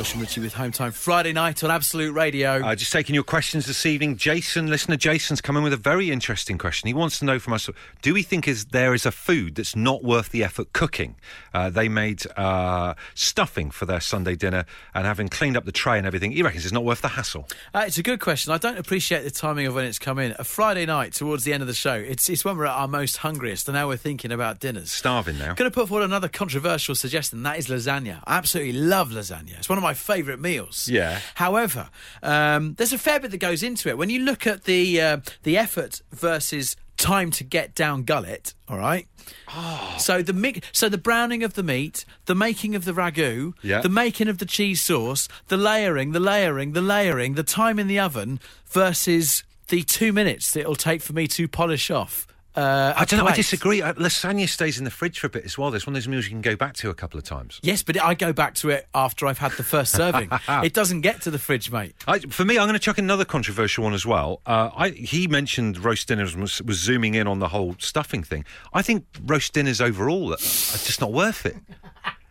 Bush 0.05 0.13
and 0.13 0.21
Richie 0.21 0.41
with 0.43 0.53
Home 0.53 0.71
Time 0.71 0.93
Friday 0.93 1.33
night 1.33 1.65
on 1.65 1.71
Absolute 1.71 2.13
Radio. 2.13 2.63
Uh, 2.63 2.75
just 2.75 2.93
taking 2.93 3.15
your 3.15 3.25
questions 3.25 3.65
this 3.65 3.87
evening. 3.87 4.19
Jason, 4.19 4.67
listener 4.67 4.97
Jason's 4.97 5.41
come 5.41 5.57
in 5.57 5.63
with 5.63 5.73
a 5.73 5.79
very 5.79 6.11
interesting 6.11 6.59
question. 6.59 6.89
He 6.89 6.93
wants 6.93 7.19
to 7.21 7.25
know 7.25 7.39
from 7.39 7.55
us: 7.55 7.71
Do 8.03 8.13
we 8.13 8.23
think 8.23 8.47
is 8.47 8.67
there 8.67 8.93
is 8.93 9.07
a 9.07 9.11
food 9.11 9.55
that's 9.55 9.75
not 9.75 10.05
worth 10.05 10.29
the 10.29 10.45
effort 10.45 10.75
cooking? 10.75 11.17
Uh, 11.55 11.71
they 11.71 11.89
made 11.89 12.23
uh, 12.37 12.93
stuffing 13.15 13.71
for 13.71 13.87
their 13.87 13.99
Sunday 13.99 14.37
dinner, 14.37 14.67
and 14.93 15.07
having 15.07 15.29
cleaned 15.29 15.57
up 15.57 15.65
the 15.65 15.73
tray 15.73 15.97
and 15.97 16.07
everything, 16.07 16.33
he 16.33 16.43
reckons 16.43 16.67
it's 16.67 16.75
not 16.75 16.85
worth 16.85 17.01
the 17.01 17.09
hassle. 17.09 17.49
Uh, 17.75 17.85
it's 17.87 17.97
a 17.97 18.03
good 18.03 18.21
question. 18.21 18.53
I 18.53 18.59
don't 18.59 18.77
appreciate 18.77 19.25
the 19.25 19.31
timing 19.31 19.67
of 19.67 19.75
when 19.75 19.87
it's 19.87 19.99
come 19.99 20.19
in. 20.19 20.35
A 20.39 20.45
Friday 20.45 20.85
night 20.85 21.15
towards 21.15 21.45
the 21.45 21.55
end 21.55 21.63
of 21.63 21.67
the 21.67 21.73
show. 21.73 21.95
It's 21.95 22.29
it's 22.29 22.45
when 22.45 22.59
we're 22.59 22.67
at 22.67 22.77
our 22.77 22.89
most 22.89 23.17
hungriest, 23.17 23.69
and 23.69 23.75
now 23.75 23.89
we're 23.89 23.97
thinking 23.97 24.33
about 24.33 24.61
dinners. 24.61 24.93
Starving 24.93 25.39
now. 25.39 25.55
Going 25.55 25.71
to 25.71 25.75
put 25.75 25.89
forward 25.89 26.05
another 26.05 26.29
controversial 26.29 26.95
suggestion. 26.95 27.43
That 27.45 27.59
is 27.59 27.69
lasagna. 27.69 28.21
I 28.25 28.37
absolutely 28.37 28.75
love 28.75 29.09
lasagna. 29.09 29.57
It's 29.57 29.71
one 29.71 29.79
of 29.79 29.83
my 29.83 29.94
favourite 29.95 30.41
meals. 30.41 30.89
Yeah. 30.89 31.21
However, 31.37 31.89
um, 32.23 32.75
there's 32.75 32.93
a 32.93 32.99
fair 32.99 33.21
bit 33.21 33.31
that 33.31 33.39
goes 33.39 33.63
into 33.63 33.89
it. 33.89 33.99
When 33.99 34.11
you 34.11 34.21
look 34.21 34.47
at 34.47 34.65
the 34.65 35.01
uh, 35.01 35.17
the 35.43 35.57
effort 35.59 36.03
versus 36.13 36.77
time 36.97 37.31
to 37.33 37.43
get 37.45 37.75
down 37.75 38.05
gullet, 38.05 38.55
all 38.69 38.79
right. 38.79 39.07
Oh. 39.49 39.97
So 39.99 40.23
the 40.23 40.33
mix, 40.33 40.61
so 40.73 40.89
the 40.89 40.99
browning 40.99 41.43
of 41.43 41.55
the 41.55 41.63
meat, 41.63 42.05
the 42.27 42.35
making 42.35 42.75
of 42.77 42.85
the 42.85 42.93
ragu, 42.93 43.53
Yeah. 43.63 43.81
the 43.81 43.89
making 43.89 44.29
of 44.29 44.39
the 44.39 44.47
cheese 44.47 44.81
sauce, 44.81 45.29
the 45.49 45.57
layering, 45.57 46.13
the 46.13 46.21
layering, 46.21 46.73
the 46.73 46.81
layering, 46.83 47.35
the 47.35 47.43
time 47.43 47.79
in 47.79 47.89
the 47.89 47.99
oven 47.99 48.39
versus 48.67 49.43
the 49.69 49.83
two 49.83 50.13
minutes 50.13 50.53
that 50.53 50.61
it'll 50.61 50.75
take 50.77 51.01
for 51.03 51.15
me 51.15 51.27
to 51.29 51.49
polish 51.49 51.91
off. 51.91 52.27
Uh, 52.57 52.93
I 52.97 53.05
don't 53.05 53.19
know. 53.19 53.27
I 53.27 53.35
disagree. 53.35 53.83
Uh, 53.83 53.95
lasagna 53.95 54.49
stays 54.49 54.79
in 54.79 54.85
the 54.85 54.91
fridge 54.91 55.19
for 55.19 55.27
a 55.27 55.31
bit 55.31 55.45
as 55.45 55.59
well. 55.59 55.71
There's 55.71 55.87
one 55.87 55.95
of 55.95 56.03
those 56.03 56.09
meals 56.09 56.25
you 56.27 56.31
can 56.31 56.41
go 56.41 56.55
back 56.55 56.75
to 56.75 56.91
a 56.91 56.95
couple 56.95 57.19
of 57.19 57.25
times. 57.25 57.59
Yes, 57.63 57.83
but 57.83 58.01
I 58.01 58.15
go 58.15 58.33
back 58.33 58.55
to 58.57 58.71
it 58.71 58.87
after 58.95 59.27
I've 59.27 59.39
had 59.39 59.53
the 59.53 59.65
first 59.65 59.93
serving. 59.97 60.29
it 60.49 60.73
doesn't 60.73 61.01
get 61.01 61.21
to 61.23 61.31
the 61.31 61.39
fridge, 61.39 61.73
mate. 61.73 61.95
I, 62.07 62.21
for 62.21 62.45
me, 62.45 62.59
I'm 62.59 62.67
going 62.67 62.75
to 62.75 62.79
chuck 62.79 62.99
another 62.99 63.25
controversial 63.25 63.85
one 63.85 63.95
as 63.95 64.07
well. 64.07 64.41
Uh, 64.47 64.71
I, 64.77 64.91
he 64.91 65.27
mentioned 65.27 65.85
roast 65.85 66.09
dinners 66.09 66.37
was, 66.37 66.63
was 66.63 66.79
zooming 66.79 67.15
in 67.15 67.27
on 67.27 67.41
the 67.41 67.49
whole 67.49 67.75
stuffing 67.79 68.23
thing. 68.23 68.45
I 68.73 68.83
think 68.83 69.05
roast 69.25 69.53
dinners 69.53 69.81
overall 69.81 70.33
are 70.33 70.37
just 70.39 71.01
not 71.01 71.13
worth 71.13 71.45
it. 71.47 71.57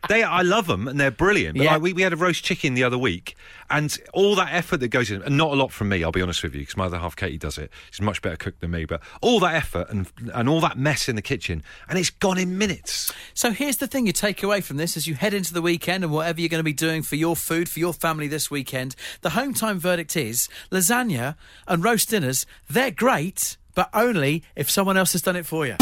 They, 0.10 0.22
I 0.24 0.42
love 0.42 0.68
them 0.68 0.88
and 0.88 1.00
they're 1.00 1.12
brilliant. 1.12 1.58
But 1.58 1.64
Yeah. 1.64 1.74
like, 1.74 1.82
we, 1.82 1.94
we 1.94 2.02
had 2.02 2.12
a 2.14 2.18
roast 2.18 2.44
chicken 2.44 2.74
the 2.74 2.84
other 2.84 2.98
week, 2.98 3.36
and 3.70 3.98
all 4.14 4.36
that 4.36 4.54
effort 4.54 4.78
that 4.82 4.90
goes 4.90 5.10
in, 5.10 5.22
and 5.24 5.38
not 5.38 5.52
a 5.52 5.56
lot 5.56 5.72
from 5.72 5.90
me, 5.90 6.04
I'll 6.04 6.12
be 6.12 6.22
honest 6.22 6.44
with 6.44 6.54
you, 6.54 6.62
because 6.62 6.76
my 6.76 6.86
other 6.86 7.00
half, 7.00 7.16
Katie, 7.16 7.38
does 7.38 7.58
it. 7.58 7.72
She's 7.90 8.02
a 8.02 8.04
much 8.04 8.22
better 8.22 8.36
cook 8.36 8.60
than 8.60 8.72
me. 8.72 8.84
But 8.86 9.02
all 9.22 9.40
that 9.40 9.56
effort 9.56 9.88
and 9.90 10.08
and 10.34 10.50
all 10.50 10.60
that 10.62 10.78
mess 10.78 11.08
in 11.08 11.16
the 11.16 11.22
kitchen, 11.22 11.64
and 11.88 11.98
it's 11.98 12.10
gone 12.10 12.38
in 12.38 12.58
minutes. 12.58 13.14
So 13.34 13.52
here's 13.52 13.78
the 13.78 13.88
thing 13.88 14.06
you 14.06 14.14
take 14.14 14.44
away 14.44 14.60
from 14.62 14.78
this 14.78 14.98
as 14.98 15.08
you 15.08 15.16
head 15.16 15.34
into 15.34 15.54
the 15.54 15.62
weekend 15.62 16.04
and 16.04 16.12
whatever 16.12 16.42
you're 16.42 16.50
going 16.50 16.60
to 16.60 16.64
be 16.64 16.74
doing 16.74 17.02
for 17.02 17.16
your 17.16 17.36
food, 17.36 17.70
for 17.70 17.80
your 17.80 17.94
family 17.94 18.28
this 18.28 18.52
weekend. 18.52 18.96
The 19.22 19.32
home 19.32 19.54
time 19.54 19.80
verdict 19.80 20.18
is 20.18 20.50
lasagna 20.72 21.36
and 21.68 21.84
roast 21.84 22.10
dinners, 22.10 22.46
they're 22.70 22.92
great, 22.92 23.58
but 23.74 23.90
only 23.94 24.44
if 24.56 24.70
someone 24.70 24.98
else 24.98 25.14
has 25.14 25.22
done 25.22 25.36
it 25.36 25.46
for 25.46 25.66
you. 25.66 25.76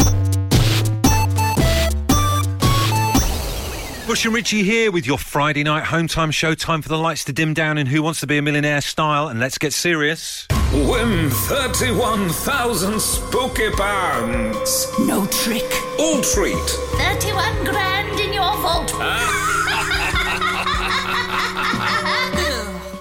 Bush 4.06 4.24
and 4.24 4.34
Richie 4.34 4.64
here 4.64 4.90
with 4.90 5.06
your 5.06 5.16
Friday 5.16 5.62
night 5.62 5.84
home 5.84 6.08
time 6.08 6.32
show. 6.32 6.54
Time 6.54 6.82
for 6.82 6.88
the 6.88 6.98
lights 6.98 7.22
to 7.24 7.32
dim 7.32 7.54
down 7.54 7.78
in 7.78 7.86
Who 7.86 8.02
Wants 8.02 8.18
to 8.20 8.26
Be 8.26 8.36
a 8.36 8.42
Millionaire 8.42 8.80
style, 8.80 9.28
and 9.28 9.38
let's 9.38 9.58
get 9.58 9.72
serious. 9.72 10.48
Win 10.72 11.30
31,000 11.30 13.00
spooky 13.00 13.70
pounds. 13.70 14.88
No 14.98 15.24
trick. 15.26 15.70
All 16.00 16.20
treat. 16.20 16.58
31 16.98 17.64
grand 17.64 18.18
in 18.18 18.32
your 18.32 18.56
vault. 18.58 18.92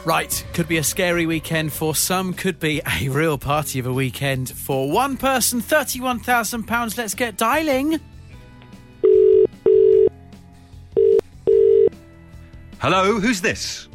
Right, 0.04 0.44
could 0.54 0.68
be 0.68 0.78
a 0.78 0.84
scary 0.84 1.28
weekend 1.28 1.72
for 1.72 1.94
some, 1.94 2.34
could 2.34 2.60
be 2.60 2.82
a 3.02 3.08
real 3.10 3.38
party 3.38 3.78
of 3.78 3.86
a 3.86 3.94
weekend 3.94 4.50
for 4.50 4.90
one 4.92 5.16
person. 5.16 5.62
£31,000. 5.62 6.98
Let's 6.98 7.14
get 7.14 7.38
dialing. 7.38 8.00
Hello, 12.82 13.20
who's 13.20 13.42
this? 13.42 13.88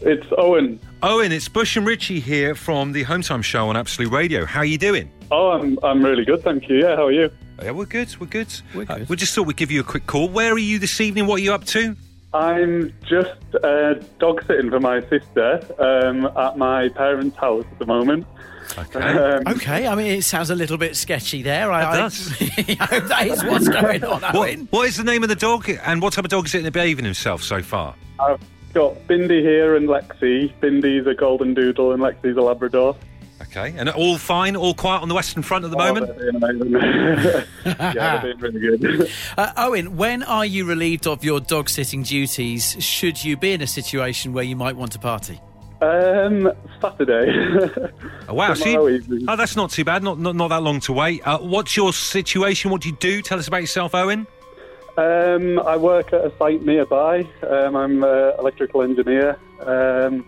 It's 0.00 0.26
Owen. 0.36 0.80
Owen, 1.00 1.30
it's 1.30 1.48
Bush 1.48 1.76
and 1.76 1.86
Richie 1.86 2.18
here 2.18 2.56
from 2.56 2.90
the 2.90 3.04
Home 3.04 3.22
Time 3.22 3.40
Show 3.40 3.68
on 3.68 3.76
Absolute 3.76 4.10
Radio. 4.10 4.44
How 4.44 4.60
are 4.60 4.64
you 4.64 4.78
doing? 4.78 5.08
Oh, 5.30 5.50
I'm 5.50 5.78
I'm 5.84 6.04
really 6.04 6.24
good, 6.24 6.42
thank 6.42 6.68
you. 6.68 6.80
Yeah, 6.80 6.96
how 6.96 7.06
are 7.06 7.12
you? 7.12 7.30
Yeah, 7.62 7.70
we're 7.70 7.84
good. 7.84 8.12
We're 8.18 8.26
good. 8.26 8.52
We're 8.74 8.86
Uh, 8.88 9.04
we 9.08 9.14
just 9.14 9.32
thought 9.32 9.46
we'd 9.46 9.56
give 9.56 9.70
you 9.70 9.78
a 9.78 9.84
quick 9.84 10.08
call. 10.08 10.28
Where 10.28 10.52
are 10.52 10.58
you 10.58 10.80
this 10.80 11.00
evening? 11.00 11.28
What 11.28 11.36
are 11.36 11.44
you 11.44 11.54
up 11.54 11.64
to? 11.66 11.94
I'm 12.34 12.92
just 13.08 13.38
uh, 13.62 13.94
dog 14.18 14.42
sitting 14.44 14.70
for 14.70 14.80
my 14.80 15.02
sister 15.02 15.60
um, 15.78 16.26
at 16.36 16.58
my 16.58 16.88
parents' 16.88 17.36
house 17.36 17.64
at 17.70 17.78
the 17.78 17.86
moment. 17.86 18.26
Okay. 18.78 19.00
Um, 19.00 19.42
Okay, 19.46 19.86
I 19.86 19.94
mean, 19.94 20.06
it 20.18 20.22
sounds 20.24 20.50
a 20.50 20.54
little 20.54 20.78
bit 20.78 20.96
sketchy 20.96 21.42
there. 21.42 21.70
I, 21.72 21.82
It 21.82 21.86
I- 21.86 21.96
does. 21.96 22.32
I 22.40 22.44
hope 22.84 23.04
that 23.04 23.26
is 23.26 23.44
what's 23.44 23.68
going 23.68 24.04
on, 24.04 24.20
what, 24.22 24.34
Owen. 24.34 24.68
what 24.70 24.88
is 24.88 24.96
the 24.96 25.04
name 25.04 25.22
of 25.22 25.28
the 25.28 25.34
dog, 25.36 25.68
and 25.84 26.00
what 26.02 26.12
type 26.12 26.24
of 26.24 26.30
dog 26.30 26.46
is 26.46 26.54
it 26.54 26.72
behaving 26.72 27.04
himself 27.04 27.42
so 27.42 27.62
far? 27.62 27.94
I've 28.20 28.40
got 28.74 28.94
Bindi 29.08 29.40
here 29.40 29.74
and 29.76 29.88
Lexi. 29.88 30.52
Bindi's 30.60 31.06
a 31.06 31.14
golden 31.14 31.54
doodle 31.54 31.92
and 31.92 32.02
Lexi's 32.02 32.36
a 32.36 32.40
Labrador. 32.42 32.96
Okay, 33.42 33.74
and 33.76 33.88
all 33.88 34.16
fine, 34.18 34.54
all 34.54 34.74
quiet 34.74 35.00
on 35.02 35.08
the 35.08 35.14
Western 35.14 35.42
Front 35.42 35.64
at 35.64 35.70
the 35.72 35.76
Oh, 35.76 35.92
moment. 35.94 36.10
amazing. 36.44 36.72
yeah, 37.64 38.20
they're 38.22 38.36
really 38.36 38.60
good. 38.60 39.10
Uh, 39.38 39.52
Owen, 39.56 39.96
when 39.96 40.22
are 40.22 40.44
you 40.44 40.64
relieved 40.66 41.06
of 41.06 41.24
your 41.24 41.40
dog 41.40 41.68
sitting 41.70 42.02
duties 42.02 42.76
should 42.78 43.24
you 43.24 43.36
be 43.36 43.52
in 43.52 43.62
a 43.62 43.66
situation 43.66 44.32
where 44.34 44.44
you 44.44 44.54
might 44.54 44.76
want 44.76 44.92
to 44.92 44.98
party? 44.98 45.40
Um, 45.80 46.52
Saturday. 46.80 47.90
Oh, 48.28 48.34
wow, 48.34 48.54
so 48.54 48.86
you- 48.86 49.24
oh, 49.28 49.36
that's 49.36 49.56
not 49.56 49.70
too 49.70 49.84
bad. 49.84 50.02
Not 50.02 50.18
not, 50.18 50.36
not 50.36 50.48
that 50.48 50.62
long 50.62 50.80
to 50.80 50.92
wait. 50.92 51.26
Uh, 51.26 51.38
what's 51.38 51.76
your 51.76 51.92
situation? 51.92 52.70
What 52.70 52.82
do 52.82 52.88
you 52.88 52.96
do? 52.96 53.22
Tell 53.22 53.38
us 53.38 53.48
about 53.48 53.60
yourself, 53.60 53.94
Owen. 53.94 54.26
Um, 54.96 55.58
I 55.60 55.76
work 55.76 56.12
at 56.12 56.24
a 56.24 56.32
site 56.38 56.62
nearby. 56.62 57.26
Um, 57.48 57.76
I'm 57.76 58.04
an 58.04 58.34
electrical 58.38 58.82
engineer. 58.82 59.38
Um, 59.60 60.26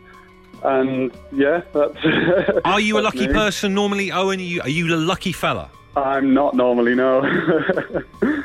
and 0.62 1.12
yeah, 1.32 1.62
that's. 1.74 1.96
Are 2.64 2.80
you 2.80 2.98
a 2.98 3.02
lucky 3.02 3.26
me. 3.26 3.32
person 3.32 3.74
normally, 3.74 4.12
Owen? 4.12 4.38
Are 4.38 4.42
you, 4.42 4.60
are 4.62 4.68
you 4.68 4.94
a 4.94 4.96
lucky 4.96 5.32
fella? 5.32 5.70
I'm 5.96 6.32
not 6.32 6.54
normally, 6.54 6.94
no. 6.94 7.20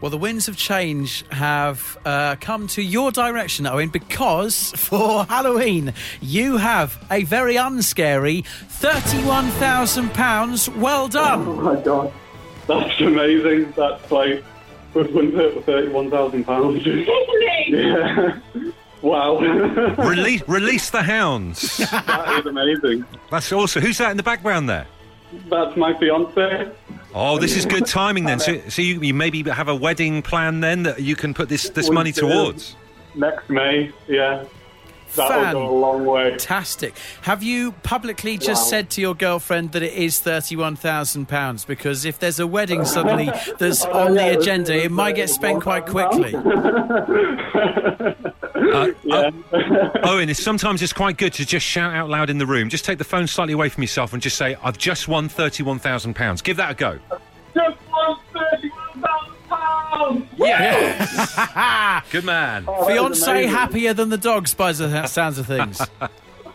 Well, 0.00 0.10
the 0.10 0.16
winds 0.16 0.48
of 0.48 0.56
change 0.56 1.26
have 1.30 1.98
uh, 2.06 2.36
come 2.40 2.66
to 2.68 2.80
your 2.82 3.10
direction, 3.12 3.66
Owen, 3.66 3.90
because 3.90 4.72
for 4.74 5.26
Halloween 5.26 5.92
you 6.22 6.56
have 6.56 6.98
a 7.10 7.24
very 7.24 7.56
unscary 7.56 8.42
£31,000. 8.44 10.76
Well 10.78 11.06
done. 11.08 11.46
oh 11.46 11.54
my 11.56 11.78
god. 11.82 12.10
That's 12.66 12.98
amazing. 13.00 13.72
That's 13.76 14.10
like 14.10 14.42
equivalent 14.90 15.32
to 15.32 15.60
£31,000. 15.70 17.06
yeah. 17.68 18.38
Wow. 19.02 19.38
Release, 19.98 20.42
release 20.48 20.88
the 20.90 21.02
hounds. 21.02 21.76
that 21.78 22.36
is 22.38 22.46
amazing. 22.46 23.04
That's 23.30 23.52
awesome. 23.52 23.82
Who's 23.82 23.98
that 23.98 24.10
in 24.10 24.16
the 24.16 24.22
background 24.22 24.68
there? 24.68 24.86
That's 25.48 25.76
my 25.76 25.98
fiance. 25.98 26.72
Oh, 27.14 27.38
this 27.38 27.56
is 27.56 27.66
good 27.66 27.86
timing 28.00 28.24
then. 28.24 28.38
So, 28.38 28.60
so 28.68 28.82
you, 28.82 29.00
you 29.00 29.14
maybe 29.14 29.42
have 29.42 29.68
a 29.68 29.74
wedding 29.74 30.22
plan 30.22 30.60
then 30.60 30.82
that 30.84 31.02
you 31.02 31.16
can 31.16 31.34
put 31.34 31.48
this, 31.48 31.70
this 31.70 31.88
We 31.88 31.94
money 31.94 32.12
do. 32.12 32.22
towards. 32.22 32.76
Next 33.14 33.48
May, 33.50 33.92
yeah. 34.06 34.44
That'll 35.16 35.52
go 35.52 35.68
a 35.68 35.70
long 35.78 36.04
way. 36.06 36.30
Fantastic. 36.30 36.94
Have 37.22 37.42
you 37.42 37.72
publicly 37.82 38.38
just 38.38 38.62
Wow. 38.64 38.68
said 38.70 38.90
to 38.90 39.00
your 39.00 39.14
girlfriend 39.14 39.72
that 39.72 39.82
it 39.82 39.92
is 39.94 40.20
thirty-one 40.20 40.76
thousand 40.76 41.26
pounds? 41.26 41.64
Because 41.64 42.04
if 42.04 42.18
there's 42.18 42.38
a 42.40 42.46
wedding 42.46 42.84
suddenly 42.84 43.30
that's 43.58 43.84
Oh, 43.84 43.90
on 43.90 44.14
yeah, 44.14 44.22
the 44.22 44.26
it's- 44.32 44.42
agenda, 44.42 44.74
it 44.74 44.84
it's, 44.86 44.92
might 44.92 45.12
uh, 45.12 45.16
get 45.16 45.30
spent 45.30 45.62
quite 45.62 45.86
quickly. 45.86 46.34
Uh, 48.72 48.90
Yeah. 49.04 49.30
Owen, 50.04 50.28
it's, 50.28 50.42
sometimes 50.42 50.82
it's 50.82 50.92
quite 50.92 51.16
good 51.16 51.32
to 51.34 51.46
just 51.46 51.64
shout 51.66 51.94
out 51.94 52.08
loud 52.08 52.30
in 52.30 52.38
the 52.38 52.46
room. 52.46 52.68
Just 52.68 52.84
take 52.84 52.98
the 52.98 53.04
phone 53.04 53.26
slightly 53.26 53.54
away 53.54 53.68
from 53.68 53.82
yourself 53.82 54.12
and 54.12 54.22
just 54.22 54.36
say, 54.36 54.56
"I've 54.62 54.78
just 54.78 55.08
won 55.08 55.28
thirty-one 55.28 55.78
thousand 55.78 56.14
pounds." 56.14 56.40
Give 56.42 56.56
that 56.58 56.70
a 56.72 56.74
go. 56.74 56.98
£31,000! 60.40 61.46
Yeah. 61.46 62.00
Good 62.10 62.24
man. 62.24 62.64
Oh, 62.66 62.84
Fiance 62.86 63.46
happier 63.46 63.92
than 63.94 64.08
the 64.08 64.18
dogs 64.18 64.54
by 64.54 64.72
the 64.72 65.06
sounds 65.06 65.38
of 65.38 65.46
things. 65.46 65.80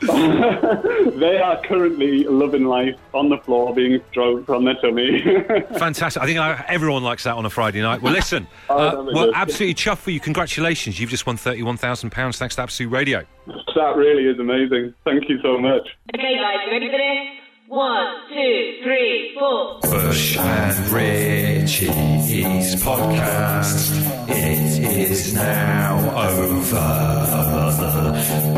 They 0.01 1.37
are 1.37 1.61
currently 1.63 2.25
loving 2.25 2.65
life 2.65 2.95
on 3.13 3.29
the 3.29 3.37
floor, 3.37 3.73
being 3.73 4.01
stroked 4.11 4.49
on 4.49 4.65
their 4.65 4.75
tummy. 4.81 5.21
Fantastic. 5.79 6.21
I 6.21 6.25
think 6.25 6.37
uh, 6.37 6.61
everyone 6.67 7.01
likes 7.03 7.23
that 7.23 7.35
on 7.35 7.45
a 7.45 7.49
Friday 7.49 7.81
night. 7.81 8.01
Well, 8.01 8.11
listen, 8.13 8.45
Oh, 8.69 8.75
uh, 8.77 8.91
that'd 8.91 9.05
well, 9.15 9.25
good. 9.27 9.33
absolutely 9.35 9.73
chuffed 9.75 9.99
for 9.99 10.11
you. 10.11 10.19
Congratulations. 10.19 10.99
You've 10.99 11.09
just 11.09 11.25
won 11.25 11.37
£31,000 11.37 12.37
thanks 12.37 12.55
to 12.55 12.61
Absolute 12.61 12.89
Radio. 12.91 13.23
that 13.47 13.95
really 13.95 14.25
is 14.25 14.37
amazing. 14.37 14.93
Thank 15.05 15.29
you 15.29 15.39
so 15.41 15.57
much. 15.57 15.87
Okay, 16.13 16.35
guys, 16.35 16.57
ready 16.69 16.87
for 16.89 16.97
this? 16.97 17.44
One, 17.67 18.29
two, 18.29 18.77
three, 18.83 19.35
four. 19.39 19.79
Bush 19.81 20.37
and 20.37 20.87
Richie's 20.91 22.75
podcast. 22.83 24.29
It 24.29 24.83
is 25.09 25.33
now 25.33 25.97
over. 26.29 26.85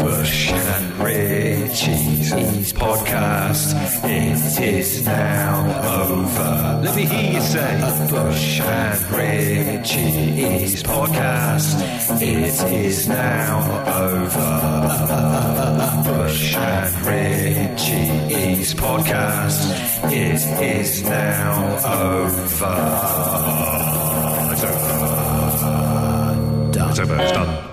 Bush 0.03 0.51
and 0.51 0.99
Richie's 0.99 2.73
podcast. 2.73 3.75
It 4.03 4.61
is 4.61 5.05
now 5.05 5.63
over. 6.03 6.81
Let 6.83 6.95
me 6.95 7.05
hear 7.05 7.31
you 7.35 7.41
say. 7.41 7.79
Bush 8.11 8.59
and 8.59 9.11
Richie's 9.11 10.83
podcast. 10.83 12.21
It 12.21 12.73
is 12.73 13.07
now 13.07 13.61
over. 14.03 14.51
Bush 16.03 16.55
and 16.55 16.93
Richie's 17.05 18.73
podcast. 18.73 18.96
It 18.99 20.41
is 20.61 21.03
now 21.03 21.75
over. 21.85 22.47
It's 26.89 26.99
over. 26.99 27.21
It's 27.21 27.31
done. 27.31 27.66